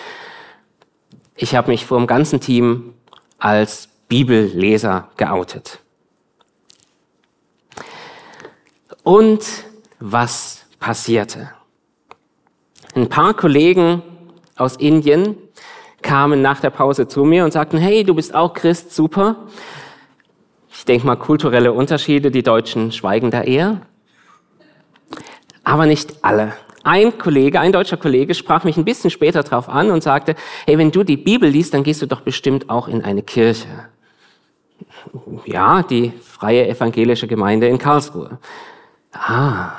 Ich 1.35 1.55
habe 1.55 1.71
mich 1.71 1.85
vor 1.85 1.99
dem 1.99 2.07
ganzen 2.07 2.41
Team 2.41 2.95
als 3.39 3.89
Bibelleser 4.09 5.09
geoutet. 5.17 5.81
Und 9.03 9.45
was 10.01 10.65
passierte? 10.81 11.51
Ein 12.95 13.09
paar 13.09 13.35
Kollegen 13.35 14.03
aus 14.57 14.77
Indien 14.77 15.37
kamen 16.03 16.41
nach 16.41 16.61
der 16.61 16.71
Pause 16.71 17.09
zu 17.09 17.25
mir 17.25 17.45
und 17.45 17.53
sagten, 17.53 17.79
hey, 17.79 18.05
du 18.05 18.15
bist 18.15 18.35
auch 18.35 18.55
Christ, 18.55 18.95
super. 18.95 19.37
Ich 20.77 20.85
denke 20.85 21.07
mal, 21.07 21.17
kulturelle 21.17 21.73
Unterschiede, 21.73 22.31
die 22.31 22.43
Deutschen 22.43 22.93
schweigen 22.93 23.31
da 23.31 23.43
eher. 23.43 23.81
Aber 25.65 25.87
nicht 25.87 26.23
alle. 26.23 26.53
Ein 26.85 27.19
Kollege, 27.19 27.59
ein 27.59 27.73
deutscher 27.73 27.97
Kollege 27.97 28.35
sprach 28.35 28.63
mich 28.63 28.77
ein 28.77 28.85
bisschen 28.85 29.11
später 29.11 29.43
darauf 29.43 29.69
an 29.69 29.91
und 29.91 30.03
sagte, 30.03 30.37
hey, 30.67 30.77
wenn 30.79 30.93
du 30.93 31.03
die 31.03 31.17
Bibel 31.17 31.49
liest, 31.49 31.75
dann 31.75 31.83
gehst 31.83 32.03
du 32.03 32.07
doch 32.07 32.21
bestimmt 32.21 32.69
auch 32.71 32.89
in 32.89 33.03
eine 33.03 33.23
Kirche. 33.23 33.67
Ja, 35.47 35.83
die 35.83 36.13
Freie 36.21 36.69
Evangelische 36.69 37.27
Gemeinde 37.27 37.67
in 37.69 37.79
Karlsruhe. 37.79 38.39
Ah, 39.13 39.73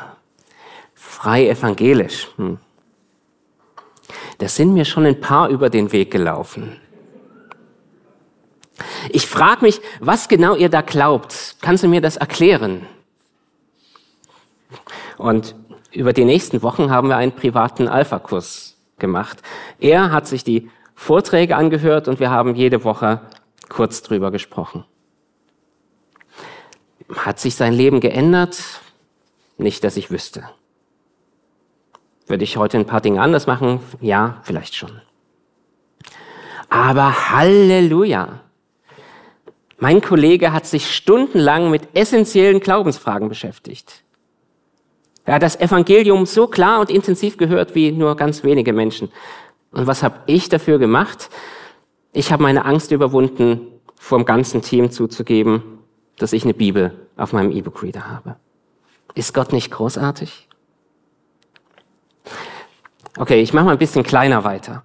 frei 0.95 1.47
evangelisch. 1.47 2.29
Hm. 2.37 2.57
Da 4.39 4.47
sind 4.47 4.73
mir 4.73 4.83
schon 4.83 5.05
ein 5.05 5.19
paar 5.21 5.49
über 5.49 5.69
den 5.69 5.91
Weg 5.91 6.09
gelaufen. 6.11 6.81
Ich 9.09 9.27
frage 9.27 9.63
mich, 9.63 9.81
was 9.99 10.27
genau 10.27 10.55
ihr 10.55 10.69
da 10.69 10.81
glaubt. 10.81 11.57
Kannst 11.61 11.83
du 11.83 11.87
mir 11.87 12.01
das 12.01 12.17
erklären? 12.17 12.85
Und 15.17 15.55
über 15.91 16.13
die 16.13 16.25
nächsten 16.25 16.61
Wochen 16.61 16.91
haben 16.91 17.09
wir 17.09 17.17
einen 17.17 17.31
privaten 17.31 17.87
Alpha-Kurs 17.87 18.77
gemacht. 18.99 19.41
Er 19.79 20.11
hat 20.11 20.27
sich 20.27 20.43
die 20.43 20.69
Vorträge 20.95 21.55
angehört 21.55 22.07
und 22.07 22.19
wir 22.19 22.29
haben 22.29 22.55
jede 22.55 22.83
Woche 22.83 23.21
kurz 23.69 24.01
drüber 24.01 24.31
gesprochen. 24.31 24.85
Hat 27.15 27.39
sich 27.39 27.55
sein 27.55 27.73
Leben 27.73 27.99
geändert? 27.99 28.81
Nicht, 29.57 29.83
dass 29.83 29.97
ich 29.97 30.11
wüsste. 30.11 30.43
Würde 32.27 32.43
ich 32.43 32.57
heute 32.57 32.77
ein 32.77 32.85
paar 32.85 33.01
Dinge 33.01 33.21
anders 33.21 33.47
machen? 33.47 33.79
Ja, 34.01 34.41
vielleicht 34.43 34.75
schon. 34.75 35.01
Aber 36.69 37.31
Halleluja! 37.31 38.41
Mein 39.77 40.01
Kollege 40.01 40.53
hat 40.53 40.65
sich 40.65 40.91
stundenlang 40.91 41.69
mit 41.69 41.89
essentiellen 41.93 42.59
Glaubensfragen 42.59 43.29
beschäftigt. 43.29 44.03
Er 45.25 45.35
hat 45.35 45.43
das 45.43 45.59
Evangelium 45.59 46.25
so 46.25 46.47
klar 46.47 46.79
und 46.79 46.89
intensiv 46.89 47.37
gehört 47.37 47.75
wie 47.75 47.91
nur 47.91 48.15
ganz 48.15 48.43
wenige 48.43 48.73
Menschen. 48.73 49.11
Und 49.71 49.85
was 49.85 50.01
habe 50.01 50.21
ich 50.25 50.49
dafür 50.49 50.79
gemacht? 50.79 51.29
Ich 52.13 52.31
habe 52.31 52.41
meine 52.41 52.65
Angst 52.65 52.91
überwunden, 52.91 53.67
vor 53.99 54.17
dem 54.17 54.25
ganzen 54.25 54.61
Team 54.61 54.89
zuzugeben, 54.89 55.61
dass 56.17 56.33
ich 56.33 56.43
eine 56.43 56.53
Bibel 56.53 57.07
auf 57.17 57.33
meinem 57.33 57.51
E-Book-Reader 57.51 58.09
habe. 58.09 58.37
Ist 59.13 59.33
Gott 59.33 59.51
nicht 59.51 59.69
großartig? 59.69 60.47
Okay, 63.17 63.41
ich 63.41 63.53
mache 63.53 63.65
mal 63.65 63.71
ein 63.73 63.77
bisschen 63.77 64.03
kleiner 64.03 64.43
weiter. 64.43 64.83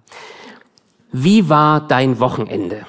Wie 1.11 1.49
war 1.49 1.87
dein 1.87 2.19
Wochenende? 2.19 2.85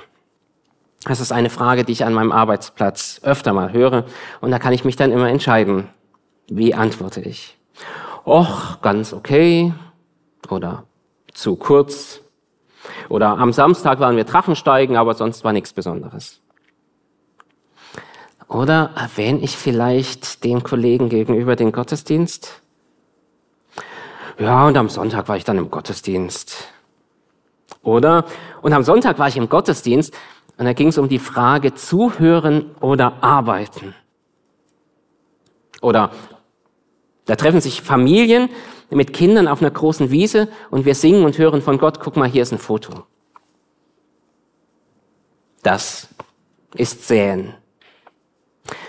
Das 1.04 1.20
ist 1.20 1.32
eine 1.32 1.50
Frage, 1.50 1.84
die 1.84 1.92
ich 1.92 2.04
an 2.04 2.14
meinem 2.14 2.32
Arbeitsplatz 2.32 3.20
öfter 3.22 3.52
mal 3.52 3.72
höre. 3.72 4.04
Und 4.40 4.50
da 4.50 4.58
kann 4.58 4.72
ich 4.72 4.84
mich 4.84 4.96
dann 4.96 5.12
immer 5.12 5.28
entscheiden, 5.28 5.88
wie 6.48 6.74
antworte 6.74 7.20
ich. 7.20 7.58
Och, 8.24 8.80
ganz 8.80 9.12
okay. 9.12 9.74
Oder 10.48 10.84
zu 11.34 11.56
kurz. 11.56 12.20
Oder 13.08 13.38
am 13.38 13.52
Samstag 13.52 14.00
waren 14.00 14.16
wir 14.16 14.24
Drachensteigen, 14.24 14.96
aber 14.96 15.14
sonst 15.14 15.44
war 15.44 15.52
nichts 15.52 15.72
Besonderes. 15.72 16.40
Oder 18.48 18.90
erwähne 18.96 19.40
ich 19.40 19.56
vielleicht 19.56 20.44
den 20.44 20.62
Kollegen 20.62 21.08
gegenüber 21.08 21.56
den 21.56 21.72
Gottesdienst? 21.72 22.62
Ja, 24.38 24.66
und 24.66 24.76
am 24.76 24.88
Sonntag 24.88 25.28
war 25.28 25.36
ich 25.36 25.44
dann 25.44 25.58
im 25.58 25.70
Gottesdienst. 25.70 26.68
Oder, 27.82 28.24
und 28.62 28.72
am 28.72 28.82
Sonntag 28.82 29.18
war 29.18 29.28
ich 29.28 29.36
im 29.36 29.48
Gottesdienst 29.48 30.14
und 30.56 30.66
da 30.66 30.72
ging 30.72 30.88
es 30.88 30.98
um 30.98 31.08
die 31.08 31.18
Frage 31.18 31.74
zuhören 31.74 32.74
oder 32.80 33.22
arbeiten. 33.22 33.94
Oder 35.80 36.12
da 37.26 37.36
treffen 37.36 37.60
sich 37.60 37.82
Familien 37.82 38.48
mit 38.90 39.12
Kindern 39.12 39.48
auf 39.48 39.60
einer 39.60 39.70
großen 39.70 40.10
Wiese 40.10 40.48
und 40.70 40.84
wir 40.84 40.94
singen 40.94 41.24
und 41.24 41.38
hören 41.38 41.62
von 41.62 41.78
Gott, 41.78 42.00
guck 42.00 42.16
mal, 42.16 42.28
hier 42.28 42.42
ist 42.42 42.52
ein 42.52 42.58
Foto. 42.58 43.04
Das 45.62 46.08
ist 46.74 47.08
Säen. 47.08 47.54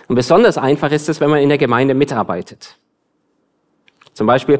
Und 0.07 0.15
besonders 0.15 0.57
einfach 0.57 0.91
ist 0.91 1.09
es, 1.09 1.19
wenn 1.19 1.29
man 1.29 1.39
in 1.39 1.49
der 1.49 1.57
Gemeinde 1.57 1.93
mitarbeitet. 1.93 2.77
Zum 4.13 4.27
Beispiel, 4.27 4.59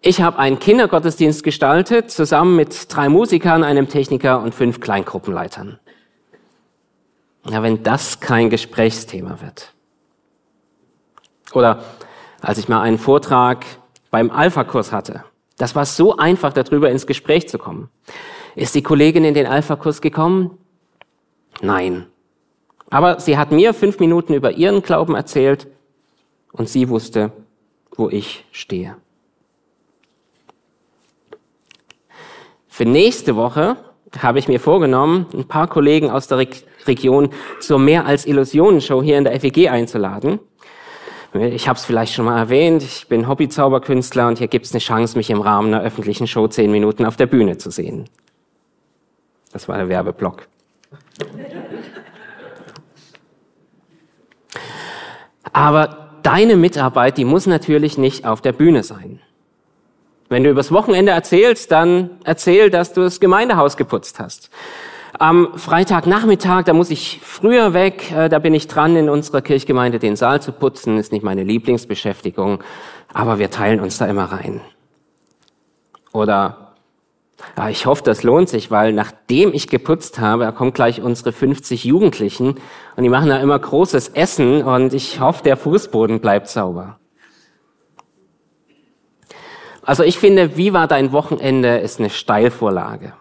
ich 0.00 0.20
habe 0.20 0.38
einen 0.38 0.58
Kindergottesdienst 0.58 1.44
gestaltet, 1.44 2.10
zusammen 2.10 2.56
mit 2.56 2.92
drei 2.92 3.08
Musikern, 3.08 3.64
einem 3.64 3.88
Techniker 3.88 4.42
und 4.42 4.54
fünf 4.54 4.80
Kleingruppenleitern. 4.80 5.78
Ja, 7.48 7.62
wenn 7.62 7.82
das 7.82 8.20
kein 8.20 8.50
Gesprächsthema 8.50 9.40
wird. 9.40 9.72
Oder 11.52 11.84
als 12.40 12.58
ich 12.58 12.68
mal 12.68 12.80
einen 12.80 12.98
Vortrag 12.98 13.64
beim 14.10 14.30
Alpha-Kurs 14.30 14.92
hatte. 14.92 15.24
Das 15.56 15.74
war 15.74 15.86
so 15.86 16.16
einfach, 16.16 16.52
darüber 16.52 16.90
ins 16.90 17.06
Gespräch 17.06 17.48
zu 17.48 17.58
kommen. 17.58 17.88
Ist 18.54 18.74
die 18.74 18.82
Kollegin 18.82 19.24
in 19.24 19.34
den 19.34 19.46
Alpha-Kurs 19.46 20.00
gekommen? 20.00 20.58
Nein. 21.60 22.06
Aber 22.90 23.20
sie 23.20 23.38
hat 23.38 23.52
mir 23.52 23.72
fünf 23.72 23.98
Minuten 24.00 24.34
über 24.34 24.52
ihren 24.52 24.82
Glauben 24.82 25.14
erzählt 25.14 25.66
und 26.52 26.68
sie 26.68 26.88
wusste, 26.88 27.32
wo 27.96 28.08
ich 28.08 28.44
stehe. 28.52 28.96
Für 32.68 32.84
nächste 32.84 33.36
Woche 33.36 33.76
habe 34.18 34.38
ich 34.38 34.48
mir 34.48 34.60
vorgenommen, 34.60 35.26
ein 35.32 35.46
paar 35.46 35.68
Kollegen 35.68 36.10
aus 36.10 36.28
der 36.28 36.38
Re 36.38 36.48
Region 36.84 37.30
zur 37.60 37.78
Mehr 37.78 38.06
als 38.06 38.26
Illusionen-Show 38.26 39.02
hier 39.04 39.16
in 39.16 39.22
der 39.22 39.38
FEG 39.38 39.70
einzuladen. 39.70 40.40
Ich 41.34 41.68
habe 41.68 41.78
es 41.78 41.84
vielleicht 41.84 42.12
schon 42.12 42.24
mal 42.24 42.36
erwähnt, 42.36 42.82
ich 42.82 43.06
bin 43.06 43.28
Hobby-Zauberkünstler 43.28 44.26
und 44.26 44.38
hier 44.38 44.48
gibt 44.48 44.66
es 44.66 44.72
eine 44.72 44.80
Chance, 44.80 45.16
mich 45.16 45.30
im 45.30 45.40
Rahmen 45.40 45.72
einer 45.72 45.82
öffentlichen 45.82 46.26
Show 46.26 46.48
zehn 46.48 46.72
Minuten 46.72 47.06
auf 47.06 47.16
der 47.16 47.26
Bühne 47.26 47.56
zu 47.56 47.70
sehen. 47.70 48.10
Das 49.52 49.68
war 49.68 49.76
der 49.76 49.88
Werbeblock. 49.88 50.48
Aber 55.52 56.18
deine 56.22 56.56
Mitarbeit, 56.56 57.16
die 57.16 57.24
muss 57.24 57.46
natürlich 57.46 57.96
nicht 57.96 58.26
auf 58.26 58.40
der 58.40 58.52
Bühne 58.52 58.82
sein. 58.82 59.20
Wenn 60.32 60.44
du 60.44 60.50
übers 60.50 60.72
Wochenende 60.72 61.12
erzählst, 61.12 61.70
dann 61.72 62.08
erzähl, 62.24 62.70
dass 62.70 62.94
du 62.94 63.02
das 63.02 63.20
Gemeindehaus 63.20 63.76
geputzt 63.76 64.18
hast. 64.18 64.48
Am 65.18 65.58
Freitagnachmittag, 65.58 66.64
da 66.64 66.72
muss 66.72 66.88
ich 66.88 67.20
früher 67.22 67.74
weg, 67.74 68.10
äh, 68.12 68.30
da 68.30 68.38
bin 68.38 68.54
ich 68.54 68.66
dran, 68.66 68.96
in 68.96 69.10
unserer 69.10 69.42
Kirchgemeinde 69.42 69.98
den 69.98 70.16
Saal 70.16 70.40
zu 70.40 70.52
putzen. 70.52 70.96
Ist 70.96 71.12
nicht 71.12 71.22
meine 71.22 71.44
Lieblingsbeschäftigung, 71.44 72.64
aber 73.12 73.38
wir 73.38 73.50
teilen 73.50 73.80
uns 73.80 73.98
da 73.98 74.06
immer 74.06 74.24
rein. 74.24 74.62
Oder 76.14 76.72
ja, 77.58 77.68
ich 77.68 77.84
hoffe, 77.84 78.02
das 78.02 78.22
lohnt 78.22 78.48
sich, 78.48 78.70
weil 78.70 78.94
nachdem 78.94 79.52
ich 79.52 79.68
geputzt 79.68 80.18
habe, 80.18 80.44
da 80.44 80.50
kommen 80.50 80.72
gleich 80.72 81.02
unsere 81.02 81.32
50 81.32 81.84
Jugendlichen 81.84 82.54
und 82.96 83.02
die 83.02 83.10
machen 83.10 83.28
da 83.28 83.36
immer 83.36 83.58
großes 83.58 84.08
Essen 84.08 84.62
und 84.62 84.94
ich 84.94 85.20
hoffe, 85.20 85.42
der 85.42 85.58
Fußboden 85.58 86.20
bleibt 86.20 86.48
sauber. 86.48 86.96
Also 89.84 90.02
ich 90.04 90.18
finde, 90.18 90.56
wie 90.56 90.72
war 90.72 90.86
dein 90.86 91.12
Wochenende, 91.12 91.78
ist 91.78 91.98
eine 91.98 92.10
Steilvorlage. 92.10 93.14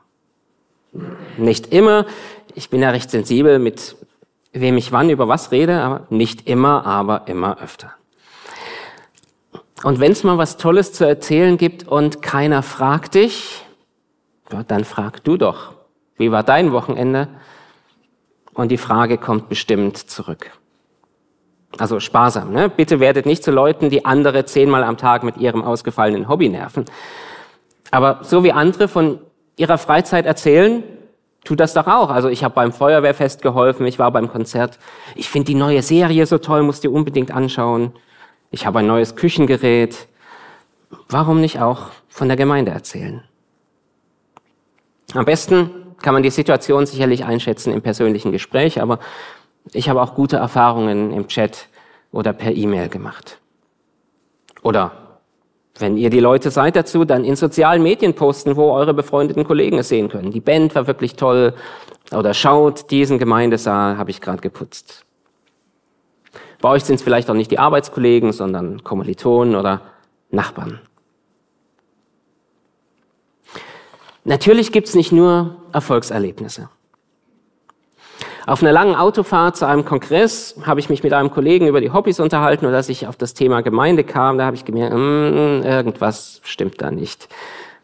Nicht 1.38 1.74
immer. 1.74 2.06
Ich 2.54 2.70
bin 2.70 2.82
ja 2.82 2.92
recht 2.92 3.10
sensibel, 3.10 3.60
mit 3.60 3.96
wem 4.54 4.78
ich 4.78 4.92
wann 4.92 5.10
über 5.10 5.28
was 5.28 5.52
rede, 5.52 5.82
aber 5.82 6.06
nicht 6.10 6.48
immer, 6.48 6.86
aber 6.86 7.28
immer 7.28 7.62
öfter. 7.62 7.94
Und 9.84 10.00
wenn 10.00 10.12
es 10.12 10.24
mal 10.24 10.38
was 10.38 10.58
Tolles 10.58 10.94
zu 10.94 11.06
erzählen 11.06 11.58
gibt 11.58 11.88
und 11.88 12.22
keiner 12.22 12.62
fragt 12.62 13.16
dich, 13.16 13.66
ja, 14.52 14.64
dann 14.64 14.84
frag 14.84 15.24
du 15.24 15.38
doch, 15.38 15.74
wie 16.18 16.32
war 16.32 16.44
dein 16.44 16.72
Wochenende? 16.72 17.30
Und 18.54 18.70
die 18.70 18.78
Frage 18.78 19.18
kommt 19.18 19.50
bestimmt 19.50 19.98
zurück. 19.98 20.52
Also 21.82 22.00
sparsam. 22.00 22.54
Ne? 22.54 22.70
Bitte 22.70 23.00
werdet 23.00 23.26
nicht 23.26 23.44
zu 23.44 23.50
Leuten, 23.50 23.90
die 23.90 24.06
andere 24.06 24.46
zehnmal 24.46 24.84
am 24.84 24.98
Tag 24.98 25.24
mit 25.24 25.38
ihrem 25.38 25.64
ausgefallenen 25.64 26.30
Hobby 26.30 26.48
nerven. 26.48 26.86
Aber 27.90 28.20
so 28.22 28.44
wie 28.44 28.52
andere 28.52 28.88
von 28.88 29.20
ihrer 29.56 29.80
Freizeit 29.80 30.28
erzählen, 30.28 30.84
tut 31.44 31.60
das 31.60 31.74
doch 31.74 31.88
auch. 31.88 32.12
Also 32.12 32.30
ich 32.30 32.44
habe 32.44 32.54
beim 32.54 32.72
Feuerwehrfest 32.72 33.42
geholfen, 33.42 33.88
ich 33.88 33.98
war 33.98 34.12
beim 34.12 34.32
Konzert. 34.32 34.78
Ich 35.16 35.28
finde 35.28 35.48
die 35.48 35.56
neue 35.56 35.82
Serie 35.82 36.28
so 36.28 36.38
toll, 36.38 36.62
musst 36.62 36.84
dir 36.84 36.92
unbedingt 36.92 37.32
anschauen. 37.32 37.94
Ich 38.52 38.68
habe 38.68 38.78
ein 38.78 38.88
neues 38.88 39.16
Küchengerät. 39.16 40.08
Warum 41.10 41.42
nicht 41.42 41.62
auch 41.62 41.88
von 42.10 42.28
der 42.28 42.38
Gemeinde 42.38 42.72
erzählen? 42.72 43.24
Am 45.16 45.26
besten 45.26 45.72
kann 46.04 46.14
man 46.14 46.22
die 46.22 46.30
Situation 46.30 46.86
sicherlich 46.86 47.26
einschätzen 47.26 47.74
im 47.74 47.82
persönlichen 47.82 48.32
Gespräch, 48.32 48.80
aber 48.80 49.00
ich 49.74 49.90
habe 49.90 50.02
auch 50.02 50.14
gute 50.14 50.38
Erfahrungen 50.38 51.12
im 51.12 51.28
Chat 51.28 51.68
oder 52.12 52.34
per 52.34 52.56
E-Mail 52.56 52.90
gemacht. 52.90 53.40
Oder 54.64 54.92
wenn 55.80 55.98
ihr 55.98 56.10
die 56.10 56.20
Leute 56.20 56.52
seid 56.52 56.76
dazu, 56.76 57.06
dann 57.06 57.24
in 57.24 57.36
sozialen 57.36 57.82
Medien 57.82 58.14
posten, 58.14 58.56
wo 58.56 58.72
eure 58.72 58.94
befreundeten 58.94 59.44
Kollegen 59.44 59.80
es 59.80 59.90
sehen 59.90 60.10
können. 60.10 60.32
Die 60.32 60.42
Band 60.42 60.76
war 60.76 60.88
wirklich 60.88 61.16
toll. 61.16 61.54
Oder 62.12 62.34
schaut, 62.34 62.92
diesen 62.92 63.18
Gemeindesaal 63.18 63.98
habe 63.98 64.12
ich 64.12 64.22
gerade 64.22 64.42
geputzt. 64.42 65.06
Bei 66.60 66.70
euch 66.70 66.84
sind 66.84 66.96
es 66.96 67.02
vielleicht 67.02 67.30
auch 67.30 67.34
nicht 67.34 67.50
die 67.50 67.58
Arbeitskollegen, 67.58 68.34
sondern 68.34 68.84
Kommilitonen 68.84 69.56
oder 69.56 69.82
Nachbarn. 70.30 70.80
Natürlich 74.24 74.72
gibt 74.72 74.88
es 74.88 74.94
nicht 74.94 75.12
nur 75.12 75.56
Erfolgserlebnisse. 75.74 76.70
Auf 78.52 78.62
einer 78.62 78.74
langen 78.74 78.96
Autofahrt 78.96 79.56
zu 79.56 79.66
einem 79.66 79.86
Kongress 79.86 80.58
habe 80.66 80.82
ich 80.82 80.90
mich 80.90 81.04
mit 81.04 81.14
einem 81.14 81.32
Kollegen 81.32 81.68
über 81.68 81.80
die 81.80 81.92
Hobbys 81.92 82.20
unterhalten 82.20 82.66
und 82.66 82.74
als 82.74 82.90
ich 82.90 83.08
auf 83.08 83.16
das 83.16 83.34
Thema 83.34 83.62
Gemeinde 83.62 84.04
kam, 84.04 84.38
da 84.38 84.46
habe 84.46 84.58
ich 84.58 84.66
gemerkt, 84.66 84.94
mm, 84.94 85.64
irgendwas 85.64 86.42
stimmt 86.44 86.82
da 86.82 86.92
nicht. 86.92 87.30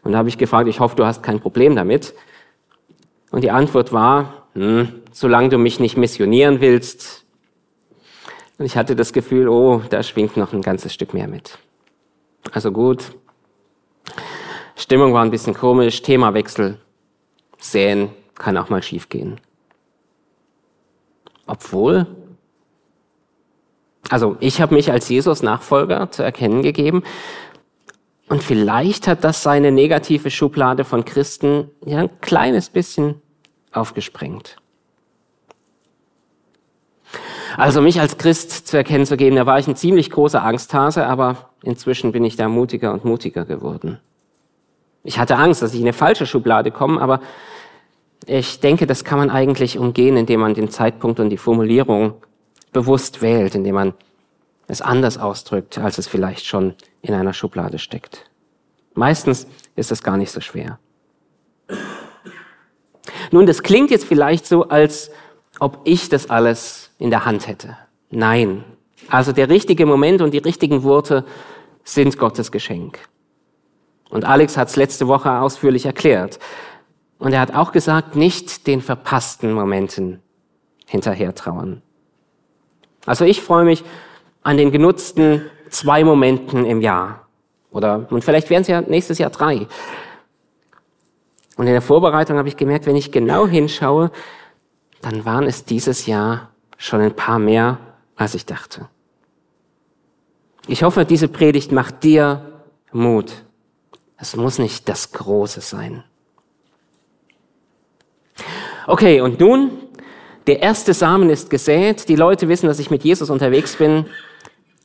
Und 0.02 0.12
da 0.12 0.18
habe 0.18 0.28
ich 0.28 0.36
gefragt, 0.36 0.68
ich 0.68 0.78
hoffe, 0.78 0.94
du 0.94 1.06
hast 1.06 1.22
kein 1.22 1.40
Problem 1.40 1.74
damit. 1.74 2.12
Und 3.30 3.44
die 3.44 3.50
Antwort 3.50 3.94
war, 3.94 4.46
hm, 4.52 4.92
solange 5.10 5.48
du 5.48 5.56
mich 5.56 5.80
nicht 5.80 5.96
missionieren 5.96 6.60
willst. 6.60 7.24
Und 8.58 8.66
ich 8.66 8.76
hatte 8.76 8.94
das 8.94 9.14
Gefühl, 9.14 9.48
oh, 9.48 9.80
da 9.88 10.02
schwingt 10.02 10.36
noch 10.36 10.52
ein 10.52 10.60
ganzes 10.60 10.92
Stück 10.92 11.14
mehr 11.14 11.28
mit. 11.28 11.56
Also 12.52 12.72
gut. 12.72 13.12
Stimmung 14.76 15.14
war 15.14 15.24
ein 15.24 15.30
bisschen 15.30 15.54
komisch, 15.54 16.02
Themawechsel. 16.02 16.76
Säen 17.56 18.10
kann 18.34 18.58
auch 18.58 18.68
mal 18.68 18.82
schiefgehen. 18.82 19.40
Obwohl, 21.48 22.06
also 24.10 24.36
ich 24.38 24.60
habe 24.60 24.74
mich 24.74 24.92
als 24.92 25.08
Jesus-Nachfolger 25.08 26.10
zu 26.10 26.22
erkennen 26.22 26.62
gegeben 26.62 27.02
und 28.28 28.42
vielleicht 28.42 29.08
hat 29.08 29.24
das 29.24 29.42
seine 29.42 29.72
negative 29.72 30.30
Schublade 30.30 30.84
von 30.84 31.06
Christen 31.06 31.70
ja 31.84 31.98
ein 32.00 32.20
kleines 32.20 32.68
bisschen 32.68 33.22
aufgesprengt. 33.72 34.56
Also 37.56 37.80
mich 37.80 37.98
als 37.98 38.18
Christ 38.18 38.68
zu 38.68 38.76
erkennen 38.76 39.06
zu 39.06 39.16
geben, 39.16 39.36
da 39.36 39.46
war 39.46 39.58
ich 39.58 39.66
ein 39.66 39.74
ziemlich 39.74 40.10
großer 40.10 40.44
Angsthase, 40.44 41.06
aber 41.06 41.50
inzwischen 41.62 42.12
bin 42.12 42.24
ich 42.24 42.36
da 42.36 42.46
mutiger 42.48 42.92
und 42.92 43.06
mutiger 43.06 43.46
geworden. 43.46 43.98
Ich 45.02 45.18
hatte 45.18 45.36
Angst, 45.36 45.62
dass 45.62 45.72
ich 45.72 45.80
in 45.80 45.86
eine 45.86 45.94
falsche 45.94 46.26
Schublade 46.26 46.70
komme, 46.70 47.00
aber 47.00 47.20
ich 48.26 48.60
denke, 48.60 48.86
das 48.86 49.04
kann 49.04 49.18
man 49.18 49.30
eigentlich 49.30 49.78
umgehen, 49.78 50.16
indem 50.16 50.40
man 50.40 50.54
den 50.54 50.70
Zeitpunkt 50.70 51.20
und 51.20 51.30
die 51.30 51.36
Formulierung 51.36 52.14
bewusst 52.72 53.22
wählt, 53.22 53.54
indem 53.54 53.74
man 53.74 53.94
es 54.66 54.82
anders 54.82 55.18
ausdrückt, 55.18 55.78
als 55.78 55.98
es 55.98 56.06
vielleicht 56.06 56.44
schon 56.44 56.74
in 57.00 57.14
einer 57.14 57.32
Schublade 57.32 57.78
steckt. 57.78 58.30
Meistens 58.94 59.46
ist 59.76 59.90
es 59.90 60.02
gar 60.02 60.16
nicht 60.16 60.30
so 60.30 60.40
schwer. 60.40 60.78
Nun, 63.30 63.46
das 63.46 63.62
klingt 63.62 63.90
jetzt 63.90 64.04
vielleicht 64.04 64.46
so, 64.46 64.68
als 64.68 65.10
ob 65.60 65.80
ich 65.84 66.08
das 66.08 66.30
alles 66.30 66.90
in 66.98 67.10
der 67.10 67.24
Hand 67.24 67.46
hätte. 67.46 67.76
Nein. 68.10 68.64
Also 69.08 69.32
der 69.32 69.48
richtige 69.48 69.86
Moment 69.86 70.20
und 70.20 70.32
die 70.32 70.38
richtigen 70.38 70.82
Worte 70.82 71.24
sind 71.84 72.18
Gottes 72.18 72.52
Geschenk. 72.52 72.98
Und 74.10 74.24
Alex 74.24 74.56
hat 74.56 74.68
es 74.68 74.76
letzte 74.76 75.08
Woche 75.08 75.30
ausführlich 75.30 75.86
erklärt. 75.86 76.38
Und 77.18 77.32
er 77.32 77.40
hat 77.40 77.54
auch 77.54 77.72
gesagt, 77.72 78.16
nicht 78.16 78.66
den 78.66 78.80
verpassten 78.80 79.52
Momenten 79.52 80.22
hinterher 80.86 81.34
trauern. 81.34 81.82
Also 83.06 83.24
ich 83.24 83.42
freue 83.42 83.64
mich 83.64 83.84
an 84.42 84.56
den 84.56 84.70
genutzten 84.70 85.42
zwei 85.70 86.04
Momenten 86.04 86.64
im 86.64 86.80
Jahr. 86.80 87.26
Oder, 87.70 88.06
und 88.10 88.24
vielleicht 88.24 88.50
werden 88.50 88.62
es 88.62 88.68
ja 88.68 88.80
nächstes 88.80 89.18
Jahr 89.18 89.30
drei. 89.30 89.66
Und 91.56 91.66
in 91.66 91.72
der 91.72 91.82
Vorbereitung 91.82 92.38
habe 92.38 92.48
ich 92.48 92.56
gemerkt, 92.56 92.86
wenn 92.86 92.96
ich 92.96 93.10
genau 93.10 93.46
hinschaue, 93.46 94.10
dann 95.02 95.24
waren 95.24 95.44
es 95.44 95.64
dieses 95.64 96.06
Jahr 96.06 96.50
schon 96.76 97.00
ein 97.00 97.14
paar 97.14 97.38
mehr, 97.38 97.78
als 98.16 98.34
ich 98.34 98.46
dachte. 98.46 98.88
Ich 100.66 100.82
hoffe, 100.82 101.04
diese 101.04 101.28
Predigt 101.28 101.72
macht 101.72 102.04
dir 102.04 102.62
Mut. 102.92 103.44
Es 104.16 104.36
muss 104.36 104.58
nicht 104.58 104.88
das 104.88 105.12
Große 105.12 105.60
sein. 105.60 106.04
Okay, 108.88 109.20
und 109.20 109.38
nun, 109.38 109.72
der 110.46 110.62
erste 110.62 110.94
Samen 110.94 111.28
ist 111.28 111.50
gesät, 111.50 112.08
die 112.08 112.16
Leute 112.16 112.48
wissen, 112.48 112.68
dass 112.68 112.78
ich 112.78 112.90
mit 112.90 113.04
Jesus 113.04 113.28
unterwegs 113.28 113.76
bin 113.76 114.06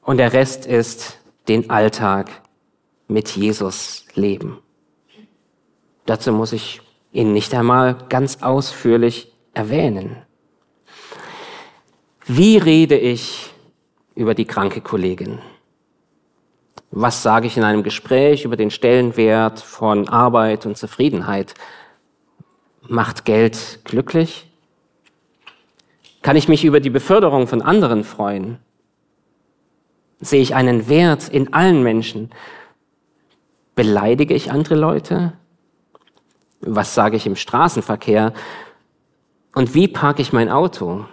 und 0.01 0.17
der 0.17 0.33
Rest 0.33 0.65
ist 0.65 1.21
den 1.47 1.69
Alltag 1.69 2.29
mit 3.07 3.29
Jesus 3.29 4.05
leben. 4.13 4.57
Dazu 6.05 6.33
muss 6.33 6.51
ich 6.51 6.81
ihn 7.13 7.31
nicht 7.31 7.53
einmal 7.53 7.95
ganz 8.09 8.43
ausführlich 8.43 9.31
erwähnen. 9.53 10.17
Wie 12.25 12.57
rede 12.57 12.97
ich 12.97 13.53
über 14.15 14.33
die 14.33 14.45
kranke 14.45 14.81
Kollegin? 14.81 15.39
Was 16.91 17.23
sage 17.23 17.47
ich 17.47 17.55
in 17.55 17.63
einem 17.63 17.83
Gespräch 17.83 18.43
über 18.43 18.57
den 18.57 18.69
Stellenwert 18.69 19.61
von 19.61 20.09
Arbeit 20.09 20.65
und 20.65 20.77
Zufriedenheit? 20.77 21.53
Macht 22.87 23.25
Geld 23.25 23.79
glücklich? 23.83 24.51
Kann 26.21 26.35
ich 26.35 26.47
mich 26.47 26.63
über 26.65 26.79
die 26.79 26.89
Beförderung 26.89 27.47
von 27.47 27.61
anderen 27.61 28.03
freuen? 28.03 28.59
Sehe 30.19 30.41
ich 30.41 30.55
einen 30.55 30.87
Wert 30.87 31.29
in 31.29 31.53
allen 31.53 31.83
Menschen? 31.83 32.31
Beleidige 33.75 34.33
ich 34.33 34.51
andere 34.51 34.75
Leute? 34.75 35.33
Was 36.61 36.93
sage 36.95 37.17
ich 37.17 37.25
im 37.25 37.35
Straßenverkehr? 37.35 38.33
Und 39.53 39.73
wie 39.73 39.87
parke 39.87 40.21
ich 40.21 40.33
mein 40.33 40.49
Auto? 40.49 41.05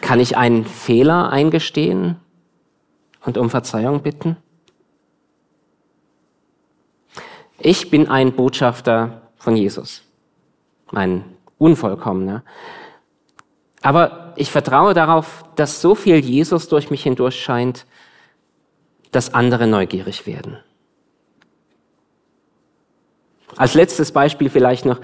Kann 0.00 0.20
ich 0.20 0.36
einen 0.36 0.64
Fehler 0.64 1.30
eingestehen? 1.30 2.16
und 3.24 3.38
um 3.38 3.50
Verzeihung 3.50 4.02
bitten? 4.02 4.36
Ich 7.58 7.90
bin 7.90 8.08
ein 8.08 8.34
Botschafter 8.34 9.22
von 9.36 9.56
Jesus, 9.56 10.02
ein 10.92 11.24
Unvollkommener. 11.58 12.42
Aber 13.82 14.32
ich 14.36 14.50
vertraue 14.50 14.94
darauf, 14.94 15.44
dass 15.56 15.80
so 15.80 15.94
viel 15.94 16.16
Jesus 16.16 16.68
durch 16.68 16.90
mich 16.90 17.02
hindurch 17.02 17.40
scheint, 17.40 17.86
dass 19.12 19.34
andere 19.34 19.66
neugierig 19.66 20.26
werden. 20.26 20.58
Als 23.56 23.74
letztes 23.74 24.10
Beispiel 24.10 24.50
vielleicht 24.50 24.84
noch, 24.84 25.00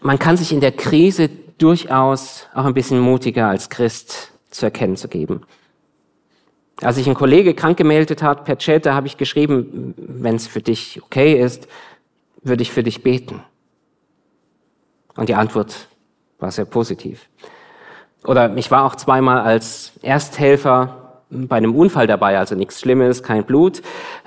man 0.00 0.18
kann 0.18 0.36
sich 0.36 0.52
in 0.52 0.60
der 0.60 0.72
Krise 0.72 1.30
durchaus 1.58 2.48
auch 2.54 2.64
ein 2.64 2.74
bisschen 2.74 2.98
mutiger 2.98 3.48
als 3.48 3.70
Christ 3.70 4.32
zu 4.50 4.66
erkennen 4.66 4.96
zu 4.96 5.08
geben. 5.08 5.46
Als 6.82 6.96
sich 6.96 7.08
ein 7.08 7.14
Kollege 7.14 7.54
krank 7.54 7.76
gemeldet 7.76 8.22
hat 8.22 8.44
per 8.44 8.58
Chat, 8.58 8.86
da 8.86 8.94
habe 8.94 9.06
ich 9.06 9.16
geschrieben, 9.16 9.94
wenn 9.96 10.34
es 10.34 10.48
für 10.48 10.60
dich 10.60 11.00
okay 11.02 11.40
ist, 11.40 11.68
würde 12.42 12.62
ich 12.62 12.72
für 12.72 12.82
dich 12.82 13.04
beten. 13.04 13.40
Und 15.14 15.28
die 15.28 15.34
Antwort 15.34 15.86
war 16.40 16.50
sehr 16.50 16.64
positiv. 16.64 17.28
Oder 18.24 18.56
ich 18.56 18.70
war 18.70 18.84
auch 18.84 18.96
zweimal 18.96 19.40
als 19.40 19.92
Ersthelfer 20.02 21.22
bei 21.30 21.56
einem 21.56 21.74
Unfall 21.74 22.06
dabei, 22.06 22.38
also 22.38 22.56
nichts 22.56 22.80
Schlimmes, 22.80 23.22
kein 23.22 23.44
Blut. 23.44 23.82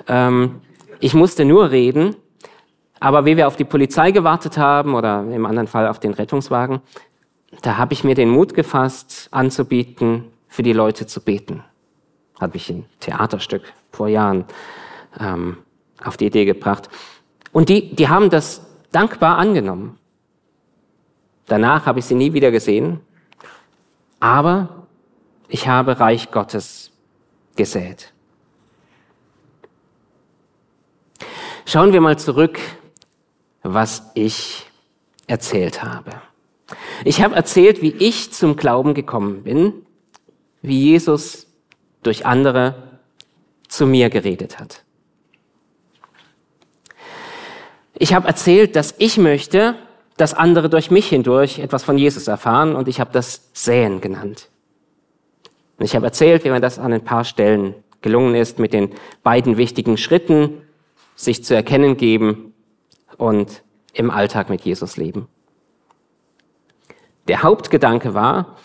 Ähm, 0.08 0.62
ich 1.02 1.14
musste 1.14 1.44
nur 1.44 1.72
reden, 1.72 2.16
aber 3.02 3.26
wie 3.26 3.36
wir 3.36 3.48
auf 3.48 3.58
die 3.58 3.66
Polizei 3.66 4.12
gewartet 4.12 4.58
haben 4.58 4.96
oder 4.96 5.26
im 5.30 5.46
anderen 5.46 5.68
Fall 5.68 5.88
auf 5.88 6.00
den 6.00 6.14
Rettungswagen, 6.14 6.82
da 7.62 7.78
habe 7.78 7.94
ich 7.94 8.04
mir 8.04 8.16
den 8.16 8.30
Mut 8.30 8.54
gefasst, 8.54 9.28
anzubieten, 9.32 10.26
für 10.48 10.64
die 10.64 10.74
Leute 10.74 11.06
zu 11.06 11.22
beten 11.22 11.64
habe 12.40 12.58
ich 12.58 12.70
ein 12.70 12.86
Theaterstück 13.00 13.64
vor 13.92 14.08
Jahren 14.08 14.46
ähm, 15.20 15.58
auf 16.04 16.18
die 16.18 16.26
Idee 16.26 16.46
gebracht. 16.46 16.90
Und 17.52 17.70
die, 17.70 17.96
die 17.96 18.10
haben 18.10 18.30
das 18.30 18.66
dankbar 18.92 19.38
angenommen. 19.38 19.98
Danach 21.48 21.86
habe 21.86 22.00
ich 22.00 22.06
sie 22.06 22.16
nie 22.16 22.34
wieder 22.34 22.52
gesehen, 22.52 23.02
aber 24.20 24.88
ich 25.48 25.68
habe 25.68 26.00
Reich 26.00 26.32
Gottes 26.32 26.92
gesät. 27.56 28.12
Schauen 31.66 31.94
wir 31.94 32.02
mal 32.02 32.18
zurück, 32.18 32.60
was 33.64 34.12
ich 34.14 34.66
erzählt 35.28 35.84
habe. 35.84 36.12
Ich 37.04 37.22
habe 37.22 37.36
erzählt, 37.36 37.82
wie 37.82 37.92
ich 37.92 38.32
zum 38.34 38.56
Glauben 38.56 38.94
gekommen 38.94 39.44
bin, 39.44 39.86
wie 40.62 40.80
Jesus 40.82 41.45
durch 42.06 42.26
andere 42.26 43.00
zu 43.68 43.86
mir 43.88 44.10
geredet 44.10 44.60
hat. 44.60 44.84
Ich 47.94 48.14
habe 48.14 48.28
erzählt, 48.28 48.76
dass 48.76 48.94
ich 48.98 49.18
möchte, 49.18 49.76
dass 50.18 50.34
andere 50.34 50.70
durch 50.70 50.92
mich 50.92 51.08
hindurch 51.08 51.60
etwas 51.60 51.84
von 51.84 51.98
Jesus 51.98 52.28
erfahren 52.28 52.76
und 52.76 52.88
ich 52.88 53.00
habe 53.00 53.12
das 53.12 53.50
Säen 53.54 54.02
genannt. 54.02 54.50
Und 55.78 55.86
ich 55.86 55.96
habe 55.96 56.06
erzählt, 56.06 56.44
wie 56.44 56.50
mir 56.50 56.62
das 56.62 56.80
an 56.80 56.94
ein 56.94 57.04
paar 57.04 57.24
Stellen 57.24 57.76
gelungen 58.02 58.36
ist 58.36 58.60
mit 58.60 58.74
den 58.74 58.92
beiden 59.24 59.58
wichtigen 59.58 59.98
Schritten, 59.98 60.62
sich 61.16 61.44
zu 61.44 61.56
erkennen 61.56 61.98
geben 61.98 62.54
und 63.18 63.64
im 63.94 64.12
Alltag 64.12 64.50
mit 64.50 64.62
Jesus 64.62 64.98
leben. 64.98 65.28
Der 67.28 67.44
Hauptgedanke 67.44 68.14
war, 68.14 68.58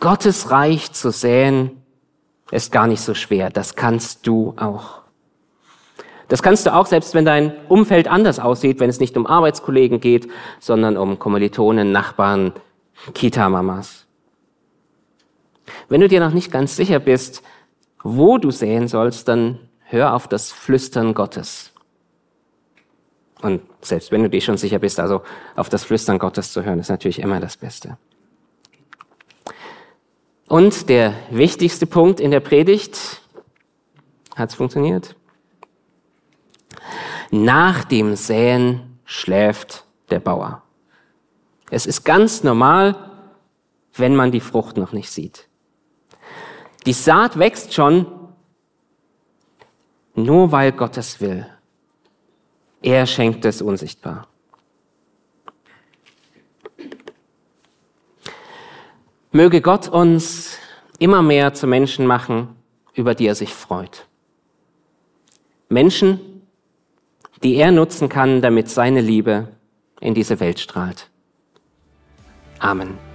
Gottes 0.00 0.50
Reich 0.50 0.92
zu 0.92 1.10
säen, 1.10 1.77
ist 2.50 2.72
gar 2.72 2.86
nicht 2.86 3.00
so 3.00 3.14
schwer. 3.14 3.50
Das 3.50 3.76
kannst 3.76 4.26
du 4.26 4.54
auch. 4.56 5.02
Das 6.28 6.42
kannst 6.42 6.66
du 6.66 6.74
auch, 6.74 6.86
selbst 6.86 7.14
wenn 7.14 7.24
dein 7.24 7.52
Umfeld 7.68 8.06
anders 8.06 8.38
aussieht, 8.38 8.80
wenn 8.80 8.90
es 8.90 9.00
nicht 9.00 9.16
um 9.16 9.26
Arbeitskollegen 9.26 10.00
geht, 10.00 10.28
sondern 10.60 10.96
um 10.96 11.18
Kommilitonen, 11.18 11.90
Nachbarn, 11.90 12.52
Kita-Mamas. 13.14 14.06
Wenn 15.88 16.00
du 16.00 16.08
dir 16.08 16.20
noch 16.20 16.32
nicht 16.32 16.50
ganz 16.50 16.76
sicher 16.76 16.98
bist, 16.98 17.42
wo 18.02 18.38
du 18.38 18.50
säen 18.50 18.88
sollst, 18.88 19.28
dann 19.28 19.58
hör 19.84 20.14
auf 20.14 20.28
das 20.28 20.52
Flüstern 20.52 21.14
Gottes. 21.14 21.72
Und 23.40 23.62
selbst 23.80 24.10
wenn 24.12 24.22
du 24.22 24.28
dir 24.28 24.40
schon 24.40 24.56
sicher 24.56 24.78
bist, 24.78 25.00
also 25.00 25.22
auf 25.56 25.68
das 25.68 25.84
Flüstern 25.84 26.18
Gottes 26.18 26.52
zu 26.52 26.64
hören, 26.64 26.80
ist 26.80 26.90
natürlich 26.90 27.20
immer 27.20 27.40
das 27.40 27.56
Beste. 27.56 27.96
Und 30.48 30.88
der 30.88 31.14
wichtigste 31.30 31.86
Punkt 31.86 32.20
in 32.20 32.30
der 32.30 32.40
Predigt, 32.40 33.20
hat 34.34 34.48
es 34.48 34.54
funktioniert? 34.54 35.14
Nach 37.30 37.84
dem 37.84 38.16
Säen 38.16 38.98
schläft 39.04 39.84
der 40.08 40.20
Bauer. 40.20 40.62
Es 41.70 41.84
ist 41.84 42.02
ganz 42.04 42.44
normal, 42.44 42.96
wenn 43.94 44.16
man 44.16 44.32
die 44.32 44.40
Frucht 44.40 44.78
noch 44.78 44.92
nicht 44.92 45.10
sieht. 45.10 45.48
Die 46.86 46.94
Saat 46.94 47.38
wächst 47.38 47.74
schon, 47.74 48.06
nur 50.14 50.50
weil 50.50 50.72
Gott 50.72 50.96
es 50.96 51.20
will. 51.20 51.46
Er 52.80 53.04
schenkt 53.04 53.44
es 53.44 53.60
unsichtbar. 53.60 54.27
Möge 59.30 59.60
Gott 59.60 59.88
uns 59.88 60.58
immer 60.98 61.22
mehr 61.22 61.54
zu 61.54 61.66
Menschen 61.66 62.06
machen, 62.06 62.56
über 62.94 63.14
die 63.14 63.26
er 63.26 63.34
sich 63.34 63.52
freut. 63.52 64.06
Menschen, 65.68 66.20
die 67.42 67.56
er 67.56 67.70
nutzen 67.70 68.08
kann, 68.08 68.40
damit 68.40 68.68
seine 68.68 69.00
Liebe 69.00 69.48
in 70.00 70.14
diese 70.14 70.40
Welt 70.40 70.58
strahlt. 70.58 71.10
Amen. 72.58 73.07